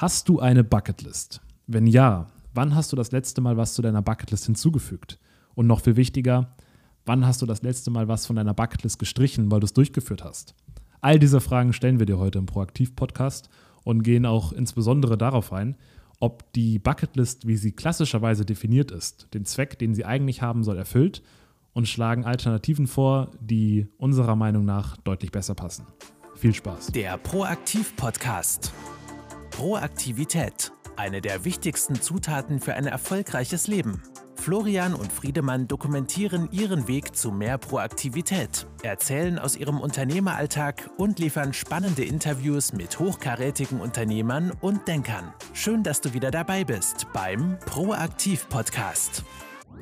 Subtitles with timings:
[0.00, 1.40] Hast du eine Bucketlist?
[1.66, 5.18] Wenn ja, wann hast du das letzte Mal was zu deiner Bucketlist hinzugefügt?
[5.56, 6.54] Und noch viel wichtiger,
[7.04, 10.22] wann hast du das letzte Mal was von deiner Bucketlist gestrichen, weil du es durchgeführt
[10.22, 10.54] hast?
[11.00, 13.48] All diese Fragen stellen wir dir heute im Proaktiv-Podcast
[13.82, 15.74] und gehen auch insbesondere darauf ein,
[16.20, 20.78] ob die Bucketlist, wie sie klassischerweise definiert ist, den Zweck, den sie eigentlich haben soll,
[20.78, 21.24] erfüllt
[21.72, 25.86] und schlagen Alternativen vor, die unserer Meinung nach deutlich besser passen.
[26.36, 26.92] Viel Spaß.
[26.92, 28.72] Der Proaktiv-Podcast.
[29.58, 30.70] Proaktivität.
[30.94, 34.00] Eine der wichtigsten Zutaten für ein erfolgreiches Leben.
[34.36, 41.54] Florian und Friedemann dokumentieren ihren Weg zu mehr Proaktivität, erzählen aus ihrem Unternehmeralltag und liefern
[41.54, 45.32] spannende Interviews mit hochkarätigen Unternehmern und Denkern.
[45.54, 49.24] Schön, dass du wieder dabei bist beim Proaktiv Podcast.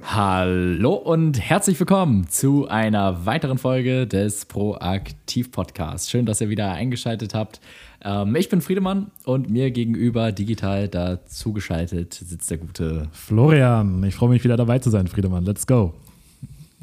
[0.02, 6.10] Hallo und herzlich willkommen zu einer weiteren Folge des Proaktiv Podcasts.
[6.10, 7.60] Schön, dass ihr wieder eingeschaltet habt.
[8.06, 14.04] Ähm, ich bin Friedemann und mir gegenüber digital dazugeschaltet sitzt der gute Florian.
[14.04, 15.44] Ich freue mich wieder dabei zu sein, Friedemann.
[15.44, 15.92] Let's go.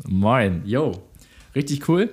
[0.06, 0.92] Moin, yo.
[1.56, 2.10] Richtig cool.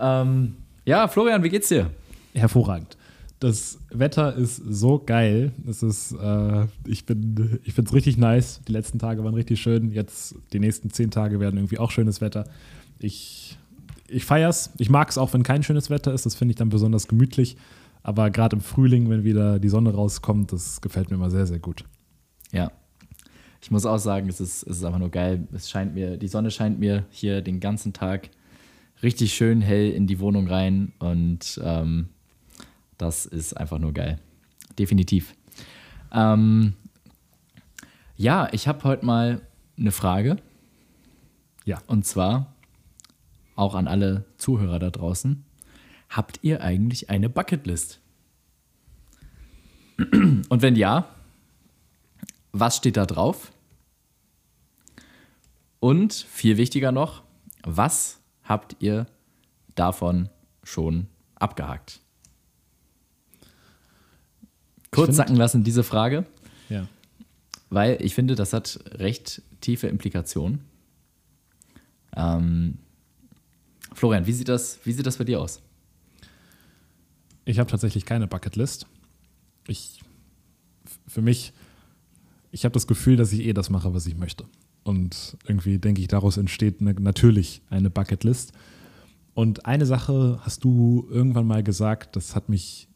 [0.00, 1.90] Ähm, ja, Florian, wie geht's dir?
[2.32, 2.96] Hervorragend.
[3.40, 5.52] Das Wetter ist so geil.
[5.68, 8.62] Es ist, äh, ich bin, ich finde es richtig nice.
[8.66, 9.92] Die letzten Tage waren richtig schön.
[9.92, 12.48] Jetzt die nächsten zehn Tage werden irgendwie auch schönes Wetter.
[13.00, 13.58] Ich,
[14.08, 14.70] ich feier's.
[14.78, 16.24] Ich mag es auch, wenn kein schönes Wetter ist.
[16.24, 17.58] Das finde ich dann besonders gemütlich.
[18.06, 21.58] Aber gerade im Frühling, wenn wieder die Sonne rauskommt, das gefällt mir immer sehr, sehr
[21.58, 21.82] gut.
[22.52, 22.70] Ja.
[23.60, 25.48] Ich muss auch sagen, es ist, es ist einfach nur geil.
[25.52, 28.30] Es scheint mir, die Sonne scheint mir hier den ganzen Tag
[29.02, 32.10] richtig schön hell in die Wohnung rein und ähm,
[32.96, 34.20] das ist einfach nur geil.
[34.78, 35.34] Definitiv.
[36.12, 36.74] Ähm,
[38.16, 39.40] ja, ich habe heute mal
[39.76, 40.36] eine Frage.
[41.64, 41.82] Ja.
[41.88, 42.54] Und zwar
[43.56, 45.44] auch an alle Zuhörer da draußen.
[46.16, 48.00] Habt ihr eigentlich eine Bucketlist?
[49.98, 51.14] Und wenn ja,
[52.52, 53.52] was steht da drauf?
[55.78, 57.22] Und viel wichtiger noch,
[57.64, 59.06] was habt ihr
[59.74, 60.30] davon
[60.62, 62.00] schon abgehakt?
[64.90, 66.24] Kurz find, sacken lassen, diese Frage.
[66.70, 66.88] Ja.
[67.68, 70.64] Weil ich finde, das hat recht tiefe Implikationen.
[72.16, 72.78] Ähm,
[73.92, 75.60] Florian, wie sieht, das, wie sieht das bei dir aus?
[77.46, 78.86] Ich habe tatsächlich keine Bucketlist.
[79.68, 80.00] Ich,
[81.06, 81.52] für mich,
[82.50, 84.44] ich habe das Gefühl, dass ich eh das mache, was ich möchte.
[84.82, 88.52] Und irgendwie denke ich, daraus entsteht eine, natürlich eine Bucketlist.
[89.32, 92.88] Und eine Sache hast du irgendwann mal gesagt, das hat mich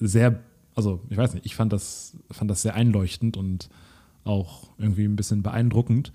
[0.00, 0.40] sehr,
[0.74, 3.68] also ich weiß nicht, ich fand das, fand das sehr einleuchtend und
[4.24, 6.12] auch irgendwie ein bisschen beeindruckend.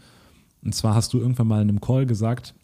[0.63, 2.55] Und zwar hast du irgendwann mal in einem Call gesagt,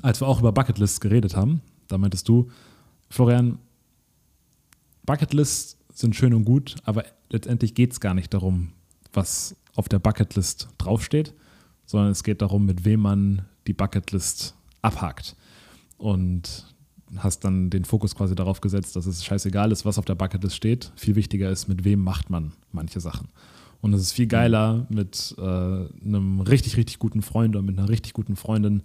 [0.00, 2.50] als wir auch über Bucketlists geredet haben, da meintest du,
[3.10, 3.58] Florian,
[5.04, 8.72] Bucketlists sind schön und gut, aber letztendlich geht es gar nicht darum,
[9.12, 11.34] was auf der Bucketlist draufsteht,
[11.86, 15.36] sondern es geht darum, mit wem man die Bucketlist abhakt.
[15.98, 16.66] Und
[17.16, 20.56] hast dann den Fokus quasi darauf gesetzt, dass es scheißegal ist, was auf der Bucketlist
[20.56, 20.92] steht.
[20.96, 23.28] Viel wichtiger ist, mit wem macht man manche Sachen.
[23.80, 27.88] Und es ist viel geiler, mit äh, einem richtig, richtig guten Freund oder mit einer
[27.88, 28.82] richtig guten Freundin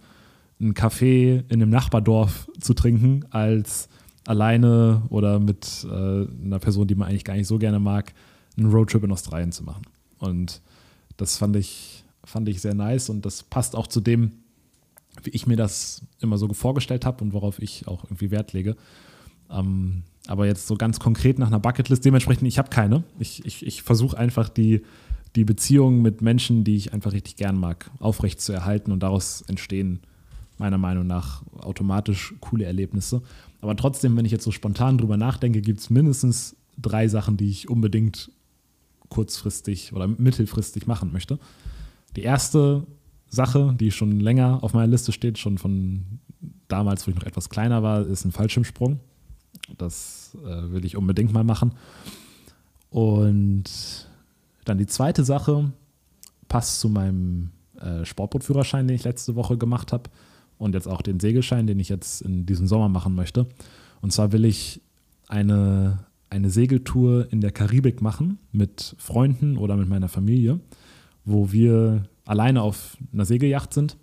[0.60, 3.90] einen Kaffee in einem Nachbardorf zu trinken, als
[4.26, 8.14] alleine oder mit äh, einer Person, die man eigentlich gar nicht so gerne mag,
[8.58, 9.84] einen Roadtrip in Australien zu machen.
[10.20, 10.62] Und
[11.18, 14.32] das fand ich, fand ich sehr nice und das passt auch zu dem,
[15.24, 18.76] wie ich mir das immer so vorgestellt habe und worauf ich auch irgendwie Wert lege.
[19.50, 23.04] Ähm, aber jetzt so ganz konkret nach einer Bucketlist, dementsprechend, ich habe keine.
[23.20, 24.82] Ich, ich, ich versuche einfach die,
[25.36, 29.44] die Beziehungen mit Menschen, die ich einfach richtig gern mag, aufrecht zu erhalten und daraus
[29.48, 30.00] entstehen
[30.58, 33.22] meiner Meinung nach automatisch coole Erlebnisse.
[33.62, 37.50] Aber trotzdem, wenn ich jetzt so spontan drüber nachdenke, gibt es mindestens drei Sachen, die
[37.50, 38.32] ich unbedingt
[39.10, 41.40] kurzfristig oder mittelfristig machen möchte.
[42.16, 42.86] Die erste
[43.30, 46.20] Sache, die schon länger auf meiner Liste steht, schon von
[46.68, 49.00] damals, wo ich noch etwas kleiner war, ist ein Fallschirmsprung.
[49.78, 51.74] Das äh, will ich unbedingt mal machen.
[52.90, 53.66] Und
[54.64, 55.72] dann die zweite Sache
[56.48, 60.10] passt zu meinem äh, Sportbootführerschein, den ich letzte Woche gemacht habe
[60.58, 63.48] und jetzt auch den Segelschein, den ich jetzt in diesem Sommer machen möchte.
[64.02, 64.82] Und zwar will ich
[65.28, 70.60] eine, eine Segeltour in der Karibik machen mit Freunden oder mit meiner Familie,
[71.24, 73.98] wo wir alleine auf einer Segelyacht sind.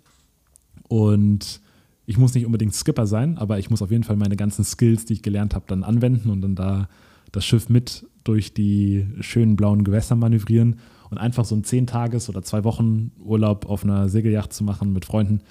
[0.87, 1.61] Und
[2.05, 5.05] ich muss nicht unbedingt Skipper sein, aber ich muss auf jeden Fall meine ganzen Skills,
[5.05, 6.89] die ich gelernt habe, dann anwenden und dann da
[7.31, 10.77] das Schiff mit durch die schönen blauen Gewässer manövrieren
[11.09, 14.93] und einfach so einen 10 Tages- oder zwei Wochen Urlaub auf einer Segelyacht zu machen
[14.93, 15.41] mit Freunden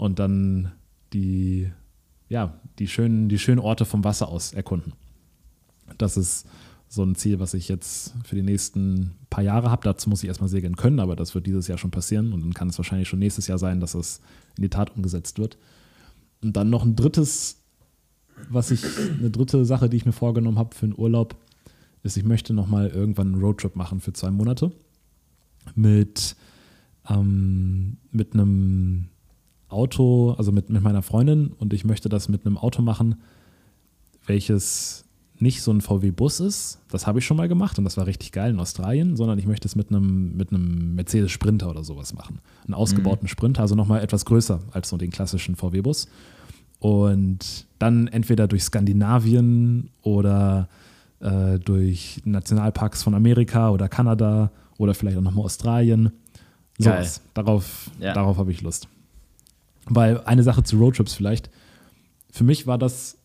[0.00, 0.72] und dann
[1.12, 1.70] die,
[2.30, 4.94] ja, die, schönen, die schönen Orte vom Wasser aus erkunden.
[5.98, 6.46] Das ist
[6.88, 9.82] so ein Ziel, was ich jetzt für die nächsten paar Jahre habe.
[9.84, 12.54] Dazu muss ich erstmal segeln können, aber das wird dieses Jahr schon passieren und dann
[12.54, 14.22] kann es wahrscheinlich schon nächstes Jahr sein, dass es
[14.56, 15.58] in die Tat umgesetzt wird.
[16.40, 17.58] Und dann noch ein drittes,
[18.48, 18.82] was ich,
[19.18, 21.36] eine dritte Sache, die ich mir vorgenommen habe für einen Urlaub,
[22.04, 24.72] ist, ich möchte nochmal irgendwann einen Roadtrip machen für zwei Monate
[25.74, 26.36] mit,
[27.06, 29.09] ähm, mit einem
[29.70, 33.16] Auto, also mit, mit meiner Freundin und ich möchte das mit einem Auto machen,
[34.26, 35.04] welches
[35.40, 38.30] nicht so ein VW-Bus ist, das habe ich schon mal gemacht und das war richtig
[38.30, 42.12] geil in Australien, sondern ich möchte es mit einem, mit einem Mercedes Sprinter oder sowas
[42.12, 42.40] machen.
[42.66, 43.28] Einen ausgebauten mhm.
[43.28, 46.08] Sprinter, also nochmal etwas größer als so den klassischen VW-Bus.
[46.78, 50.68] Und dann entweder durch Skandinavien oder
[51.20, 56.12] äh, durch Nationalparks von Amerika oder Kanada oder vielleicht auch nochmal Australien.
[56.78, 56.90] So
[57.34, 58.12] Darauf, ja.
[58.12, 58.88] darauf habe ich Lust.
[59.86, 61.50] Weil eine Sache zu Roadtrips vielleicht.
[62.30, 63.16] Für mich war das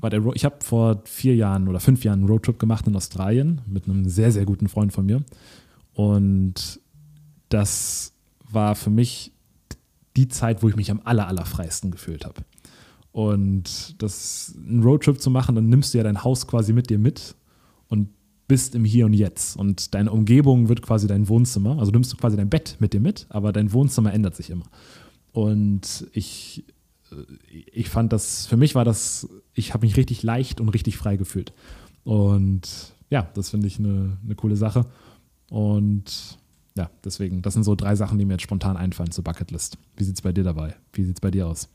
[0.00, 3.60] war der, ich habe vor vier Jahren oder fünf Jahren einen Roadtrip gemacht in Australien
[3.66, 5.22] mit einem sehr, sehr guten Freund von mir.
[5.94, 6.80] Und
[7.48, 8.12] das
[8.50, 9.32] war für mich
[10.16, 12.42] die Zeit, wo ich mich am aller, allerfreisten gefühlt habe.
[13.12, 16.98] Und das, einen Roadtrip zu machen, dann nimmst du ja dein Haus quasi mit dir
[16.98, 17.34] mit
[17.88, 18.08] und
[18.48, 19.56] bist im Hier und Jetzt.
[19.56, 21.78] Und deine Umgebung wird quasi dein Wohnzimmer.
[21.78, 24.64] Also nimmst du quasi dein Bett mit dir mit, aber dein Wohnzimmer ändert sich immer.
[25.32, 26.64] Und ich
[27.72, 31.16] ich fand das, für mich war das, ich habe mich richtig leicht und richtig frei
[31.16, 31.52] gefühlt.
[32.04, 34.86] Und ja, das finde ich eine, eine coole Sache.
[35.48, 36.38] Und
[36.76, 39.76] ja, deswegen, das sind so drei Sachen, die mir jetzt spontan einfallen zur Bucketlist.
[39.96, 40.76] Wie sieht es bei dir dabei?
[40.92, 41.68] Wie sieht es bei dir aus?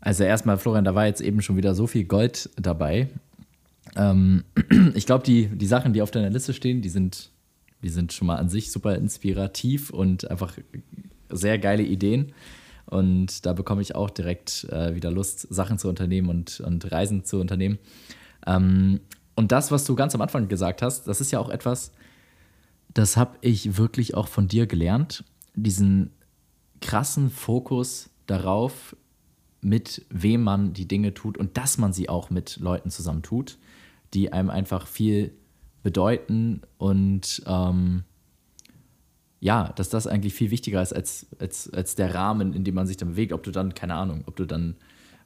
[0.00, 3.08] Also erstmal, Florian, da war jetzt eben schon wieder so viel Gold dabei.
[3.96, 4.44] Ähm,
[4.94, 7.30] ich glaube, die, die Sachen, die auf deiner Liste stehen, die sind,
[7.82, 10.58] die sind schon mal an sich super inspirativ und einfach
[11.32, 12.32] sehr geile Ideen.
[12.86, 17.24] Und da bekomme ich auch direkt äh, wieder Lust, Sachen zu unternehmen und, und Reisen
[17.24, 17.78] zu unternehmen.
[18.46, 19.00] Ähm,
[19.34, 21.92] und das, was du ganz am Anfang gesagt hast, das ist ja auch etwas,
[22.92, 25.24] das habe ich wirklich auch von dir gelernt.
[25.54, 26.10] Diesen
[26.80, 28.96] krassen Fokus darauf,
[29.62, 33.58] mit wem man die Dinge tut und dass man sie auch mit Leuten zusammen tut,
[34.12, 35.32] die einem einfach viel
[35.82, 38.04] bedeuten und ähm,
[39.42, 42.86] ja, dass das eigentlich viel wichtiger ist als, als, als der Rahmen, in dem man
[42.86, 43.32] sich dann bewegt.
[43.32, 44.76] Ob du dann, keine Ahnung, ob du dann,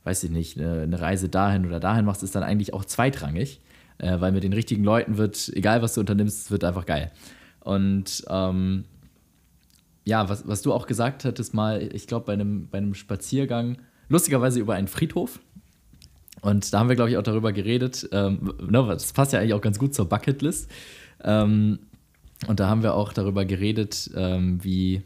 [0.05, 3.61] weiß ich nicht, eine, Reise dahin oder dahin machst, ist dann eigentlich auch zweitrangig,
[3.99, 7.13] äh, weil mit den richtigen Leuten wird, egal was du unternimmst, wird einfach geil.
[7.61, 8.85] Und ähm,
[10.05, 13.77] ja, was, was du auch gesagt hattest mal, ich glaube, bei einem, bei einem Spaziergang,
[14.09, 15.41] lustigerweise über einen Friedhof.
[16.41, 18.09] Und da haben wir, glaube ich, auch darüber geredet.
[18.12, 20.71] Ähm, ne, das passt ja eigentlich auch ganz gut zur Bucketlist.
[21.23, 21.81] Ähm,
[22.47, 25.03] und da haben wir auch darüber geredet, ähm, wie,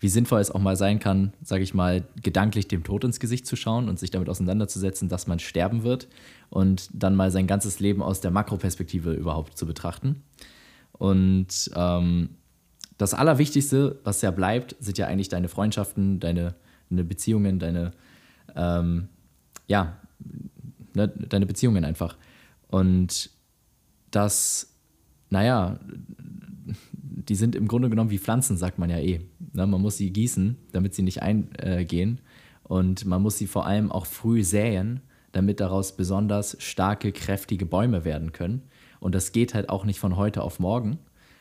[0.00, 3.46] wie sinnvoll es auch mal sein kann, sage ich mal, gedanklich dem Tod ins Gesicht
[3.46, 6.08] zu schauen und sich damit auseinanderzusetzen, dass man sterben wird
[6.50, 10.22] und dann mal sein ganzes Leben aus der Makroperspektive überhaupt zu betrachten.
[10.92, 12.30] Und ähm,
[12.98, 16.56] das Allerwichtigste, was ja bleibt, sind ja eigentlich deine Freundschaften, deine,
[16.90, 17.92] deine Beziehungen, deine,
[18.56, 19.08] ähm,
[19.68, 19.96] ja,
[20.94, 22.16] ne, deine Beziehungen einfach.
[22.66, 23.30] Und
[24.10, 24.74] das,
[25.30, 25.78] naja,
[27.28, 29.20] die sind im Grunde genommen wie Pflanzen, sagt man ja eh.
[29.52, 29.66] Ne?
[29.66, 32.20] Man muss sie gießen, damit sie nicht eingehen.
[32.62, 35.00] Und man muss sie vor allem auch früh säen,
[35.32, 38.62] damit daraus besonders starke, kräftige Bäume werden können.
[39.00, 40.98] Und das geht halt auch nicht von heute auf morgen,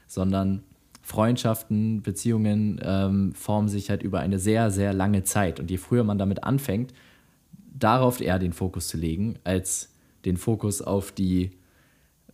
[0.08, 0.64] sondern
[1.02, 5.60] Freundschaften, Beziehungen ähm, formen sich halt über eine sehr, sehr lange Zeit.
[5.60, 6.94] Und je früher man damit anfängt,
[7.74, 9.94] darauf eher den Fokus zu legen, als
[10.26, 11.52] den Fokus auf die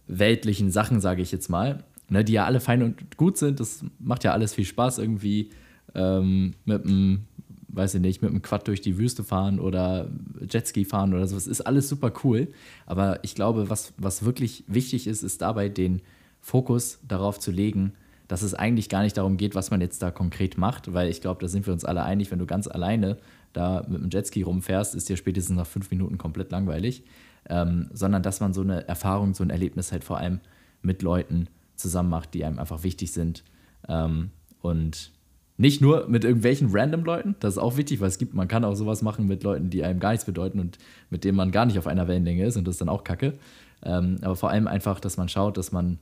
[0.07, 3.59] weltlichen Sachen, sage ich jetzt mal, ne, die ja alle fein und gut sind.
[3.59, 5.49] Das macht ja alles viel Spaß irgendwie
[5.95, 7.25] ähm, mit einem,
[7.69, 10.09] weiß ich nicht, mit einem Quad durch die Wüste fahren oder
[10.49, 11.35] Jetski fahren oder so.
[11.35, 12.49] Das ist alles super cool.
[12.85, 16.01] Aber ich glaube, was, was wirklich wichtig ist, ist dabei den
[16.39, 17.93] Fokus darauf zu legen,
[18.27, 21.19] dass es eigentlich gar nicht darum geht, was man jetzt da konkret macht, weil ich
[21.19, 23.17] glaube, da sind wir uns alle einig, wenn du ganz alleine
[23.53, 27.03] da mit einem Jetski rumfährst, ist dir spätestens nach fünf Minuten komplett langweilig,
[27.49, 30.39] ähm, sondern dass man so eine Erfahrung, so ein Erlebnis halt vor allem
[30.81, 31.47] mit Leuten
[31.83, 33.43] zusammen macht, die einem einfach wichtig sind.
[33.87, 35.11] Ähm, und
[35.57, 38.65] nicht nur mit irgendwelchen random Leuten, das ist auch wichtig, weil es gibt, man kann
[38.65, 40.79] auch sowas machen mit Leuten, die einem gar nichts bedeuten und
[41.11, 43.37] mit denen man gar nicht auf einer Wellenlänge ist und das ist dann auch kacke.
[43.83, 45.99] Ähm, aber vor allem einfach, dass man schaut, dass man,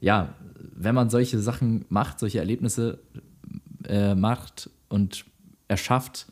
[0.00, 0.34] ja,
[0.76, 2.98] wenn man solche Sachen macht, solche Erlebnisse
[3.84, 5.24] äh, macht und
[5.68, 6.26] erschafft,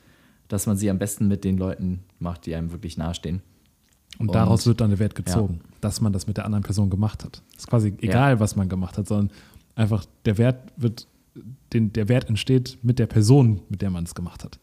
[0.48, 3.42] dass man sie am besten mit den Leuten macht, die einem wirklich nahestehen.
[4.18, 5.76] Und, und daraus wird dann der Wert gezogen, ja.
[5.80, 7.42] dass man das mit der anderen Person gemacht hat.
[7.56, 8.40] Ist quasi egal, ja.
[8.40, 9.30] was man gemacht hat, sondern
[9.74, 11.06] einfach der Wert wird,
[11.72, 14.58] den, der Wert entsteht mit der Person, mit der man es gemacht hat.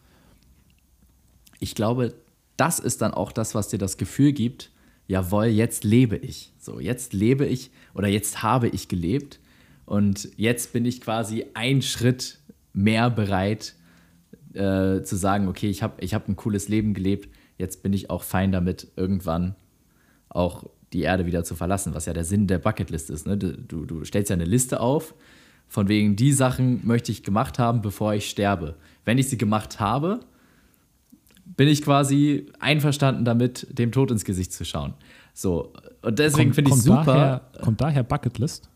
[1.60, 2.15] Ich glaube,
[2.57, 4.72] das ist dann auch das, was dir das Gefühl gibt,
[5.07, 6.51] jawohl, jetzt lebe ich.
[6.60, 9.39] So, jetzt lebe ich oder jetzt habe ich gelebt
[9.86, 12.39] und jetzt bin ich quasi einen Schritt
[12.74, 13.75] mehr bereit
[14.53, 17.29] äh, zu sagen, okay, ich habe ich hab ein cooles Leben gelebt,
[17.63, 19.55] jetzt bin ich auch fein damit, irgendwann
[20.29, 23.25] auch die Erde wieder zu verlassen, was ja der Sinn der Bucketlist ist.
[23.25, 23.38] Ne?
[23.38, 25.15] Du, du stellst ja eine Liste auf,
[25.67, 28.75] von wegen, die Sachen möchte ich gemacht haben, bevor ich sterbe.
[29.05, 30.20] Wenn ich sie gemacht habe,
[31.46, 34.93] bin ich quasi einverstanden damit, dem Tod ins Gesicht zu schauen.
[35.34, 37.03] So, und deswegen finde ich super.
[37.05, 38.70] Daher, kommt daher Bucketlist?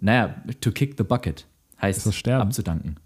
[0.00, 1.46] Naja, to kick the bucket
[1.80, 2.42] heißt das sterben?
[2.42, 2.96] abzudanken.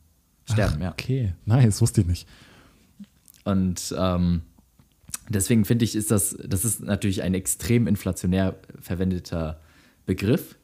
[0.51, 0.91] Sterben, Ach, ja.
[0.93, 2.29] Okay, nice, wusste ich nicht.
[3.45, 4.43] Und ähm,
[5.29, 9.61] deswegen finde ich, ist das, das ist natürlich ein extrem inflationär verwendeter
[10.07, 10.57] Begriff.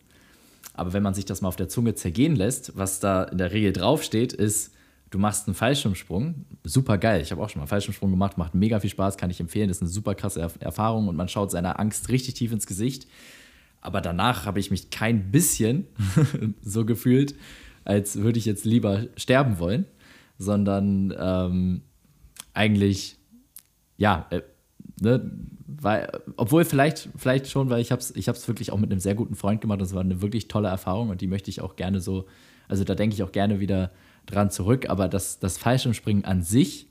[0.74, 3.52] Aber wenn man sich das mal auf der Zunge zergehen lässt, was da in der
[3.52, 4.72] Regel draufsteht, ist,
[5.10, 6.46] du machst einen Fallschirmsprung.
[6.64, 7.20] Super geil.
[7.20, 9.68] Ich habe auch schon mal einen Fallschirmsprung gemacht, macht mega viel Spaß, kann ich empfehlen.
[9.68, 13.06] Das ist eine super krasse Erfahrung und man schaut seiner Angst richtig tief ins Gesicht.
[13.80, 15.86] Aber danach habe ich mich kein bisschen
[16.62, 17.34] so gefühlt,
[17.84, 19.86] als würde ich jetzt lieber sterben wollen,
[20.38, 21.82] sondern ähm,
[22.54, 23.18] eigentlich,
[23.96, 24.40] ja, äh,
[25.02, 25.30] ne,
[25.66, 29.14] weil, obwohl vielleicht, vielleicht schon, weil ich habe es ich wirklich auch mit einem sehr
[29.14, 32.00] guten Freund gemacht es war eine wirklich tolle Erfahrung und die möchte ich auch gerne
[32.00, 32.26] so,
[32.68, 33.90] also da denke ich auch gerne wieder
[34.26, 36.86] dran zurück, aber das, das Fallschirmspringen an sich,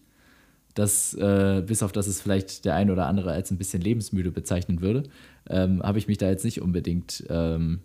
[0.73, 4.31] das, äh, bis auf das es vielleicht der eine oder andere als ein bisschen lebensmüde
[4.31, 5.03] bezeichnen würde,
[5.49, 7.81] ähm, habe ich mich da jetzt nicht unbedingt ähm,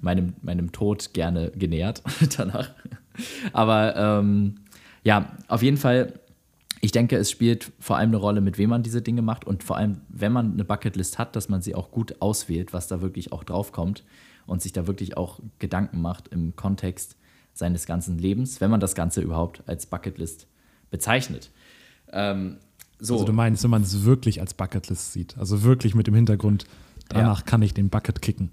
[0.00, 2.02] meinem, meinem Tod gerne genähert
[2.36, 2.70] danach.
[3.52, 4.56] Aber ähm,
[5.04, 6.14] ja, auf jeden Fall,
[6.80, 9.62] ich denke, es spielt vor allem eine Rolle, mit wem man diese Dinge macht und
[9.64, 13.00] vor allem, wenn man eine Bucketlist hat, dass man sie auch gut auswählt, was da
[13.00, 14.04] wirklich auch draufkommt
[14.46, 17.16] und sich da wirklich auch Gedanken macht im Kontext
[17.54, 20.46] seines ganzen Lebens, wenn man das Ganze überhaupt als Bucketlist
[20.90, 21.50] bezeichnet.
[22.12, 22.58] Ähm,
[23.00, 23.14] so.
[23.14, 26.66] Also du meinst, wenn man es wirklich als Bucketlist sieht, also wirklich mit dem Hintergrund,
[27.08, 27.44] danach ja.
[27.44, 28.50] kann ich den Bucket kicken.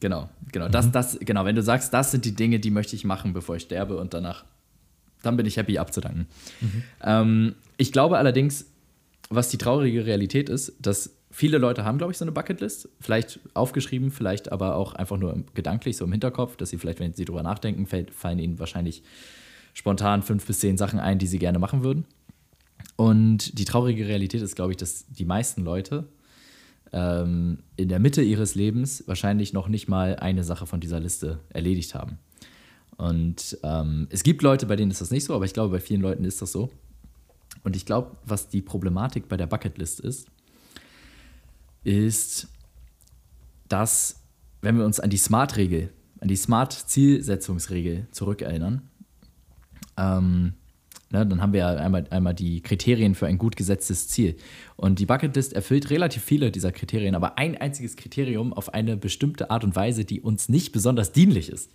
[0.00, 0.68] Genau, genau.
[0.68, 0.72] Mhm.
[0.72, 3.56] Das, das, genau, wenn du sagst, das sind die Dinge, die möchte ich machen, bevor
[3.56, 4.44] ich sterbe und danach,
[5.24, 6.26] dann bin ich happy abzudanken.
[6.60, 6.82] Mhm.
[7.02, 8.66] Ähm, ich glaube allerdings,
[9.30, 12.88] was die traurige Realität ist, dass viele Leute haben, glaube ich, so eine Bucketlist.
[13.00, 17.12] Vielleicht aufgeschrieben, vielleicht aber auch einfach nur gedanklich, so im Hinterkopf, dass sie vielleicht, wenn
[17.12, 19.02] sie drüber nachdenken, fallen ihnen wahrscheinlich
[19.72, 22.04] spontan fünf bis zehn Sachen ein, die sie gerne machen würden.
[22.96, 26.06] Und die traurige Realität ist, glaube ich, dass die meisten Leute
[26.92, 31.40] ähm, in der Mitte ihres Lebens wahrscheinlich noch nicht mal eine Sache von dieser Liste
[31.48, 32.18] erledigt haben.
[32.96, 35.80] Und ähm, es gibt Leute, bei denen ist das nicht so, aber ich glaube, bei
[35.80, 36.70] vielen Leuten ist das so.
[37.62, 40.28] Und ich glaube, was die Problematik bei der Bucketlist ist,
[41.82, 42.48] ist,
[43.68, 44.20] dass,
[44.60, 48.82] wenn wir uns an die Smart-Regel, an die Smart-Zielsetzungsregel zurückerinnern,
[49.96, 50.54] ähm,
[51.10, 54.36] ne, dann haben wir ja einmal, einmal die Kriterien für ein gut gesetztes Ziel.
[54.76, 59.50] Und die Bucketlist erfüllt relativ viele dieser Kriterien, aber ein einziges Kriterium auf eine bestimmte
[59.50, 61.70] Art und Weise, die uns nicht besonders dienlich ist.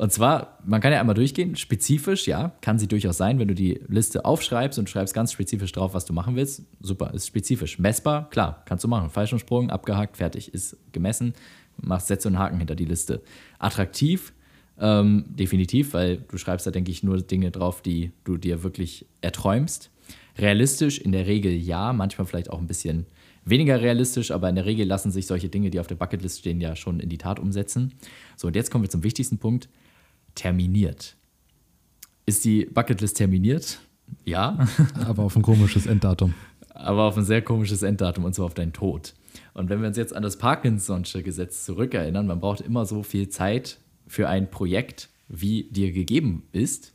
[0.00, 3.54] Und zwar, man kann ja einmal durchgehen, spezifisch, ja, kann sie durchaus sein, wenn du
[3.54, 6.62] die Liste aufschreibst und schreibst ganz spezifisch drauf, was du machen willst.
[6.80, 7.78] Super, ist spezifisch.
[7.78, 9.10] Messbar, klar, kannst du machen.
[9.10, 11.34] Fallschirmsprung, abgehakt, fertig, ist gemessen.
[11.76, 13.20] Machst, setzt einen Haken hinter die Liste.
[13.58, 14.32] Attraktiv,
[14.78, 19.04] ähm, definitiv, weil du schreibst da, denke ich, nur Dinge drauf, die du dir wirklich
[19.20, 19.90] erträumst.
[20.38, 23.04] Realistisch, in der Regel ja, manchmal vielleicht auch ein bisschen
[23.44, 26.58] weniger realistisch, aber in der Regel lassen sich solche Dinge, die auf der Bucketlist stehen,
[26.58, 27.92] ja schon in die Tat umsetzen.
[28.38, 29.68] So, und jetzt kommen wir zum wichtigsten Punkt
[30.34, 31.16] terminiert.
[32.26, 33.80] Ist die Bucketlist terminiert?
[34.24, 34.66] Ja.
[35.06, 36.34] Aber auf ein komisches Enddatum.
[36.74, 39.14] Aber auf ein sehr komisches Enddatum und zwar auf deinen Tod.
[39.54, 43.28] Und wenn wir uns jetzt an das Parkinson'sche Gesetz zurückerinnern, man braucht immer so viel
[43.28, 46.92] Zeit für ein Projekt, wie dir gegeben ist,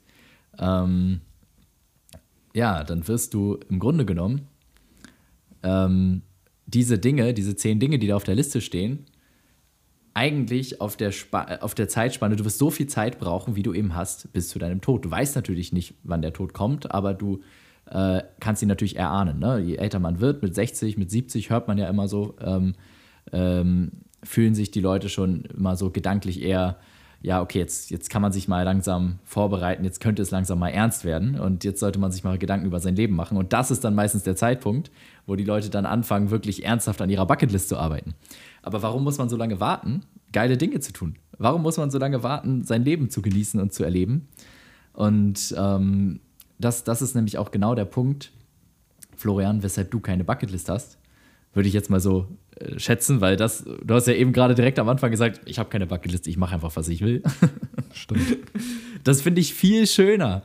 [0.58, 1.22] ähm,
[2.54, 4.48] ja, dann wirst du im Grunde genommen
[5.64, 6.22] ähm,
[6.66, 9.06] diese Dinge, diese zehn Dinge, die da auf der Liste stehen,
[10.16, 11.12] eigentlich auf der,
[11.60, 14.58] auf der Zeitspanne, du wirst so viel Zeit brauchen, wie du eben hast, bis zu
[14.58, 15.06] deinem Tod.
[15.06, 17.42] Du weißt natürlich nicht, wann der Tod kommt, aber du
[17.92, 19.40] äh, kannst ihn natürlich erahnen.
[19.40, 19.60] Ne?
[19.60, 22.76] Je älter man wird, mit 60, mit 70 hört man ja immer so, ähm,
[23.34, 23.92] ähm,
[24.24, 26.78] fühlen sich die Leute schon immer so gedanklich eher,
[27.22, 30.70] ja, okay, jetzt, jetzt kann man sich mal langsam vorbereiten, jetzt könnte es langsam mal
[30.70, 33.38] ernst werden und jetzt sollte man sich mal Gedanken über sein Leben machen.
[33.38, 34.92] Und das ist dann meistens der Zeitpunkt,
[35.26, 38.14] wo die Leute dann anfangen, wirklich ernsthaft an ihrer Bucketlist zu arbeiten.
[38.66, 40.02] Aber warum muss man so lange warten,
[40.34, 41.18] geile Dinge zu tun?
[41.38, 44.28] Warum muss man so lange warten, sein Leben zu genießen und zu erleben?
[44.92, 46.20] Und ähm,
[46.58, 48.32] das, das ist nämlich auch genau der Punkt,
[49.16, 50.98] Florian, weshalb du keine Bucketlist hast.
[51.54, 54.80] Würde ich jetzt mal so äh, schätzen, weil das, du hast ja eben gerade direkt
[54.80, 57.22] am Anfang gesagt, ich habe keine Bucketlist, ich mache einfach, was ich will.
[57.94, 58.40] Stimmt.
[59.04, 60.42] Das finde ich viel schöner.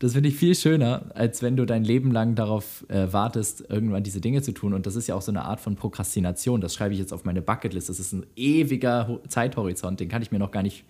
[0.00, 4.02] Das finde ich viel schöner, als wenn du dein Leben lang darauf äh, wartest, irgendwann
[4.02, 4.72] diese Dinge zu tun.
[4.72, 6.62] Und das ist ja auch so eine Art von Prokrastination.
[6.62, 7.90] Das schreibe ich jetzt auf meine Bucketlist.
[7.90, 10.86] Das ist ein ewiger Zeithorizont, den kann ich mir noch gar nicht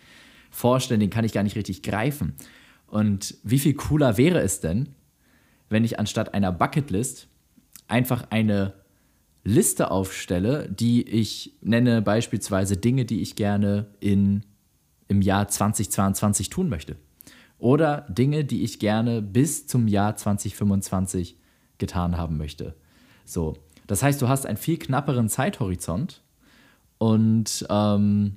[0.52, 2.34] vorstellen, den kann ich gar nicht richtig greifen.
[2.86, 4.90] Und wie viel cooler wäre es denn,
[5.68, 7.26] wenn ich anstatt einer Bucketlist
[7.88, 8.74] einfach eine
[9.42, 14.46] Liste aufstelle, die ich nenne beispielsweise Dinge, die ich gerne in,
[15.08, 16.94] im Jahr 2022 tun möchte.
[17.60, 21.36] Oder Dinge, die ich gerne bis zum Jahr 2025
[21.78, 22.74] getan haben möchte.
[23.24, 26.22] So, das heißt, du hast einen viel knapperen Zeithorizont
[26.98, 28.36] und ähm,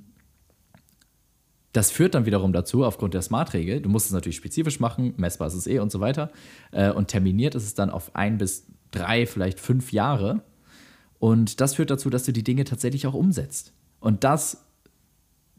[1.72, 5.48] das führt dann wiederum dazu, aufgrund der Smart-Regel, du musst es natürlich spezifisch machen, messbar
[5.48, 6.30] ist es eh und so weiter.
[6.70, 10.42] Äh, und terminiert ist es dann auf ein bis drei, vielleicht fünf Jahre.
[11.18, 13.72] Und das führt dazu, dass du die Dinge tatsächlich auch umsetzt.
[13.98, 14.63] Und dass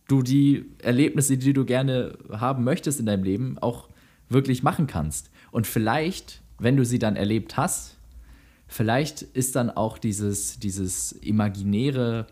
[0.08, 3.90] du die Erlebnisse, die du gerne haben möchtest in deinem Leben, auch
[4.30, 5.32] wirklich machen kannst.
[5.52, 7.98] Und vielleicht, wenn du sie dann erlebt hast,
[8.68, 12.28] vielleicht ist dann auch dieses, dieses imaginäre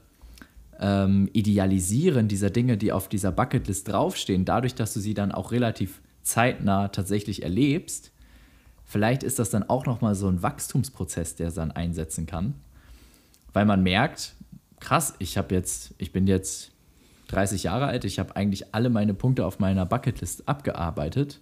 [0.79, 5.51] ähm, Idealisieren dieser Dinge, die auf dieser Bucketlist draufstehen, dadurch, dass du sie dann auch
[5.51, 8.11] relativ zeitnah tatsächlich erlebst,
[8.85, 12.55] vielleicht ist das dann auch nochmal so ein Wachstumsprozess, der dann einsetzen kann,
[13.53, 14.33] weil man merkt,
[14.79, 16.72] krass, ich habe jetzt, ich bin jetzt
[17.33, 21.41] 30 Jahre alt, ich habe eigentlich alle meine Punkte auf meiner Bucketlist abgearbeitet,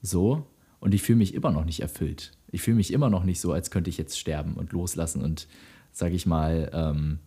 [0.00, 0.46] so,
[0.80, 2.32] und ich fühle mich immer noch nicht erfüllt.
[2.50, 5.46] Ich fühle mich immer noch nicht so, als könnte ich jetzt sterben und loslassen und,
[5.92, 7.20] sage ich mal, ähm,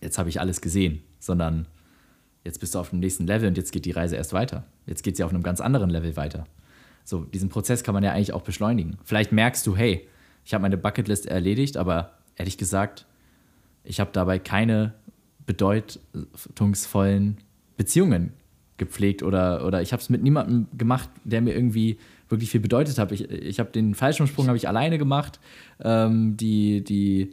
[0.00, 1.66] jetzt habe ich alles gesehen, sondern
[2.44, 4.64] jetzt bist du auf dem nächsten Level und jetzt geht die Reise erst weiter.
[4.86, 6.46] Jetzt geht sie auf einem ganz anderen Level weiter.
[7.04, 8.98] So, diesen Prozess kann man ja eigentlich auch beschleunigen.
[9.04, 10.08] Vielleicht merkst du, hey,
[10.44, 13.06] ich habe meine Bucketlist erledigt, aber ehrlich gesagt,
[13.84, 14.94] ich habe dabei keine
[15.48, 17.38] bedeutungsvollen
[17.78, 18.34] Beziehungen
[18.76, 22.98] gepflegt oder, oder ich habe es mit niemandem gemacht, der mir irgendwie wirklich viel bedeutet
[22.98, 23.10] hat.
[23.12, 25.40] Ich, ich habe den Fallschirmsprung habe ich alleine gemacht,
[25.82, 27.30] ähm, die, die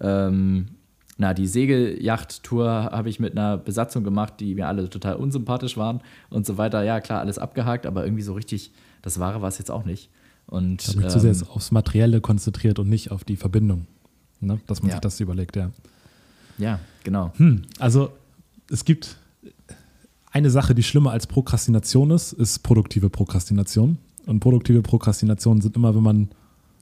[0.00, 0.66] ähm,
[1.16, 6.02] na, die Segelyacht-Tour habe ich mit einer Besatzung gemacht, die mir alle total unsympathisch waren
[6.28, 6.82] und so weiter.
[6.82, 10.10] Ja, klar, alles abgehakt, aber irgendwie so richtig, das Wahre war es jetzt auch nicht.
[10.46, 13.86] Und, ich habe mich ähm, zu sehr aufs Materielle konzentriert und nicht auf die Verbindung.
[14.40, 14.60] Ne?
[14.66, 14.96] Dass man ja.
[14.96, 15.70] sich das überlegt, ja.
[16.58, 17.32] Ja, genau.
[17.36, 18.10] Hm, also
[18.70, 19.16] es gibt
[20.30, 23.98] eine Sache, die schlimmer als Prokrastination ist, ist produktive Prokrastination.
[24.26, 26.28] Und produktive Prokrastination sind immer, wenn man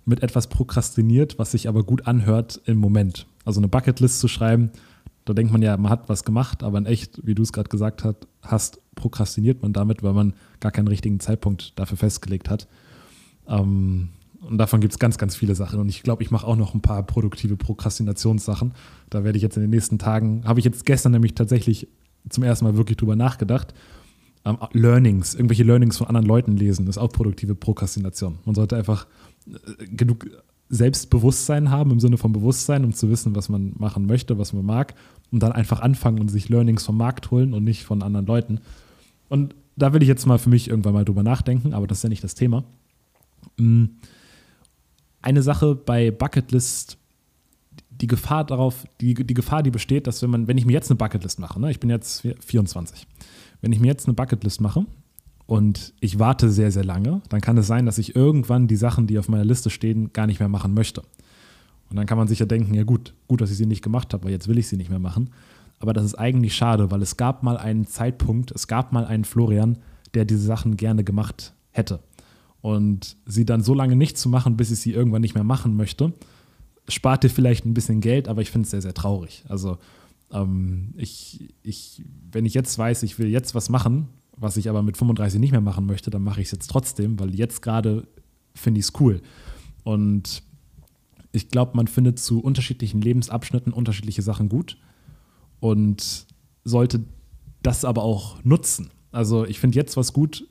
[0.05, 3.27] mit etwas prokrastiniert, was sich aber gut anhört im Moment.
[3.45, 4.71] Also eine Bucketlist zu schreiben,
[5.25, 7.69] da denkt man ja, man hat was gemacht, aber in echt, wie du es gerade
[7.69, 8.05] gesagt
[8.43, 12.67] hast, prokrastiniert man damit, weil man gar keinen richtigen Zeitpunkt dafür festgelegt hat.
[13.47, 14.09] Ähm,
[14.49, 15.79] und davon gibt es ganz, ganz viele Sachen.
[15.79, 18.73] Und ich glaube, ich mache auch noch ein paar produktive Prokrastinationssachen.
[19.09, 21.89] Da werde ich jetzt in den nächsten Tagen, habe ich jetzt gestern nämlich tatsächlich
[22.29, 23.73] zum ersten Mal wirklich drüber nachgedacht.
[24.45, 28.39] Ähm, Learnings, irgendwelche Learnings von anderen Leuten lesen, ist auch produktive Prokrastination.
[28.45, 29.07] Man sollte einfach
[29.47, 30.27] äh, genug
[30.69, 34.65] Selbstbewusstsein haben, im Sinne von Bewusstsein, um zu wissen, was man machen möchte, was man
[34.65, 34.95] mag,
[35.31, 38.61] und dann einfach anfangen und sich Learnings vom Markt holen und nicht von anderen Leuten.
[39.29, 42.05] Und da will ich jetzt mal für mich irgendwann mal drüber nachdenken, aber das ist
[42.05, 42.65] ja nicht das Thema.
[43.57, 43.85] Mm.
[45.23, 46.99] Eine Sache bei Bucketlist,
[47.91, 50.91] die Gefahr darauf, die, die Gefahr, die besteht, dass wenn man, wenn ich mir jetzt
[50.91, 53.07] eine Bucketlist mache, ne, ich bin jetzt 24,
[53.61, 54.85] wenn ich mir jetzt eine Bucketlist mache
[55.47, 59.07] und ich warte sehr, sehr lange, dann kann es sein, dass ich irgendwann die Sachen,
[59.07, 61.03] die auf meiner Liste stehen, gar nicht mehr machen möchte.
[61.91, 64.13] Und dann kann man sich ja denken, ja gut, gut, dass ich sie nicht gemacht
[64.15, 65.31] habe, weil jetzt will ich sie nicht mehr machen.
[65.79, 69.25] Aber das ist eigentlich schade, weil es gab mal einen Zeitpunkt, es gab mal einen
[69.25, 69.79] Florian,
[70.15, 72.01] der diese Sachen gerne gemacht hätte.
[72.63, 75.77] Und sie dann so lange nicht zu machen, bis ich sie irgendwann nicht mehr machen
[75.77, 76.13] möchte,
[76.89, 79.45] spart dir vielleicht ein bisschen Geld, aber ich finde es sehr, sehr traurig.
[79.49, 79.79] Also
[80.33, 84.83] ähm, ich, ich, wenn ich jetzt weiß, ich will jetzt was machen, was ich aber
[84.83, 88.07] mit 35 nicht mehr machen möchte, dann mache ich es jetzt trotzdem, weil jetzt gerade
[88.55, 89.21] finde ich es cool.
[89.85, 90.43] Und
[91.33, 94.79] ich glaube, man findet zu unterschiedlichen Lebensabschnitten unterschiedliche Sachen gut
[95.61, 96.27] und
[96.65, 97.05] sollte
[97.63, 98.91] das aber auch nutzen.
[99.11, 100.47] Also ich finde jetzt was gut,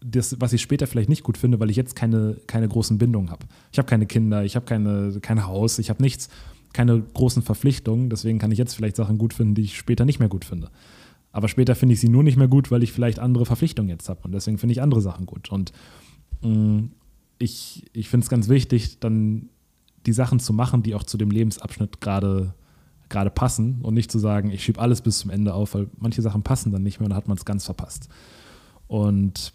[0.00, 3.30] das, was ich später vielleicht nicht gut finde, weil ich jetzt keine, keine großen Bindungen
[3.30, 3.46] habe.
[3.72, 6.28] Ich habe keine Kinder, ich habe keine, kein Haus, ich habe nichts,
[6.72, 8.10] keine großen Verpflichtungen.
[8.10, 10.70] Deswegen kann ich jetzt vielleicht Sachen gut finden, die ich später nicht mehr gut finde.
[11.32, 14.08] Aber später finde ich sie nur nicht mehr gut, weil ich vielleicht andere Verpflichtungen jetzt
[14.08, 14.20] habe.
[14.24, 15.50] Und deswegen finde ich andere Sachen gut.
[15.50, 15.72] Und
[16.42, 16.90] mh, mm,
[17.38, 19.48] ich, ich finde es ganz wichtig, dann
[20.06, 22.54] die Sachen zu machen, die auch zu dem Lebensabschnitt gerade
[23.10, 26.22] gerade passen und nicht zu sagen, ich schiebe alles bis zum Ende auf, weil manche
[26.22, 28.08] Sachen passen dann nicht mehr und dann hat man es ganz verpasst.
[28.86, 29.52] Und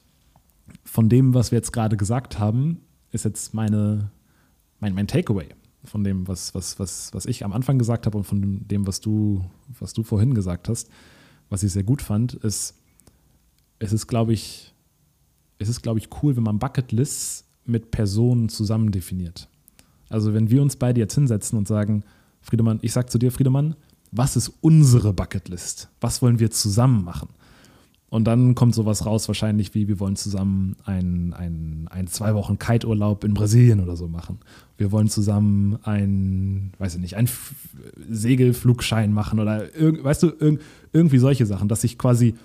[0.83, 4.11] von dem, was wir jetzt gerade gesagt haben, ist jetzt meine,
[4.79, 5.47] mein, mein Takeaway
[5.83, 9.01] von dem, was, was, was, was ich am Anfang gesagt habe und von dem, was
[9.01, 9.45] du,
[9.79, 10.89] was du vorhin gesagt hast
[11.49, 12.75] was ich sehr gut fand, ist,
[13.79, 14.73] es ist, glaube ich,
[15.57, 19.47] es ist, glaube ich, cool, wenn man Bucketlists mit Personen zusammen definiert.
[20.09, 22.03] Also wenn wir uns beide jetzt hinsetzen und sagen,
[22.41, 23.75] Friedemann, ich sag zu dir, Friedemann,
[24.11, 25.89] was ist unsere Bucketlist?
[25.99, 27.29] Was wollen wir zusammen machen?
[28.15, 33.25] Und dann kommt sowas raus, wahrscheinlich wie, wir wollen zusammen einen ein zwei Wochen Kite-Urlaub
[33.25, 34.39] in Brasilien oder so machen.
[34.77, 37.27] Wir wollen zusammen ein, weiß ich nicht, einen
[38.09, 40.61] Segelflugschein machen oder, irg weißt du, irg
[40.93, 42.35] irgendwie solche Sachen, dass ich quasi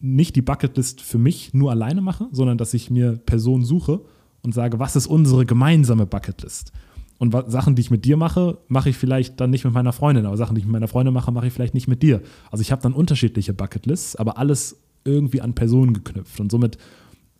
[0.00, 4.00] nicht die Bucketlist für mich nur alleine mache, sondern dass ich mir Personen suche
[4.42, 6.72] und sage, was ist unsere gemeinsame Bucketlist?
[7.18, 10.26] Und Sachen, die ich mit dir mache, mache ich vielleicht dann nicht mit meiner Freundin,
[10.26, 12.20] aber Sachen, die ich mit meiner Freundin mache, mache ich vielleicht nicht mit dir.
[12.50, 16.40] Also ich habe dann unterschiedliche Bucketlists, aber alles irgendwie an Personen geknüpft.
[16.40, 16.76] Und somit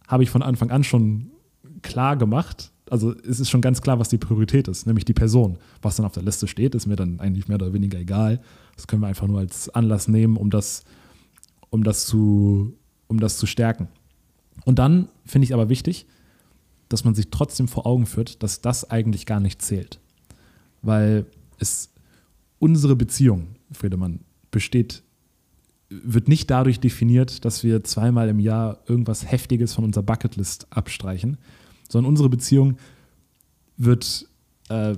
[0.08, 1.30] habe ich von Anfang an schon
[1.82, 5.58] klar gemacht, also es ist schon ganz klar, was die Priorität ist, nämlich die Person.
[5.82, 8.40] Was dann auf der Liste steht, ist mir dann eigentlich mehr oder weniger egal.
[8.76, 10.84] Das können wir einfach nur als Anlass nehmen, um das,
[11.70, 12.74] um das, zu,
[13.08, 13.88] um das zu stärken.
[14.64, 16.06] Und dann finde ich aber wichtig,
[16.88, 20.00] dass man sich trotzdem vor Augen führt, dass das eigentlich gar nicht zählt.
[20.82, 21.26] Weil
[21.58, 21.90] es
[22.58, 24.20] unsere Beziehung, Friedemann,
[24.50, 25.02] besteht,
[25.88, 31.38] wird nicht dadurch definiert, dass wir zweimal im Jahr irgendwas Heftiges von unserer Bucketlist abstreichen,
[31.88, 32.76] sondern unsere Beziehung
[33.76, 34.26] wird
[34.68, 34.96] äh,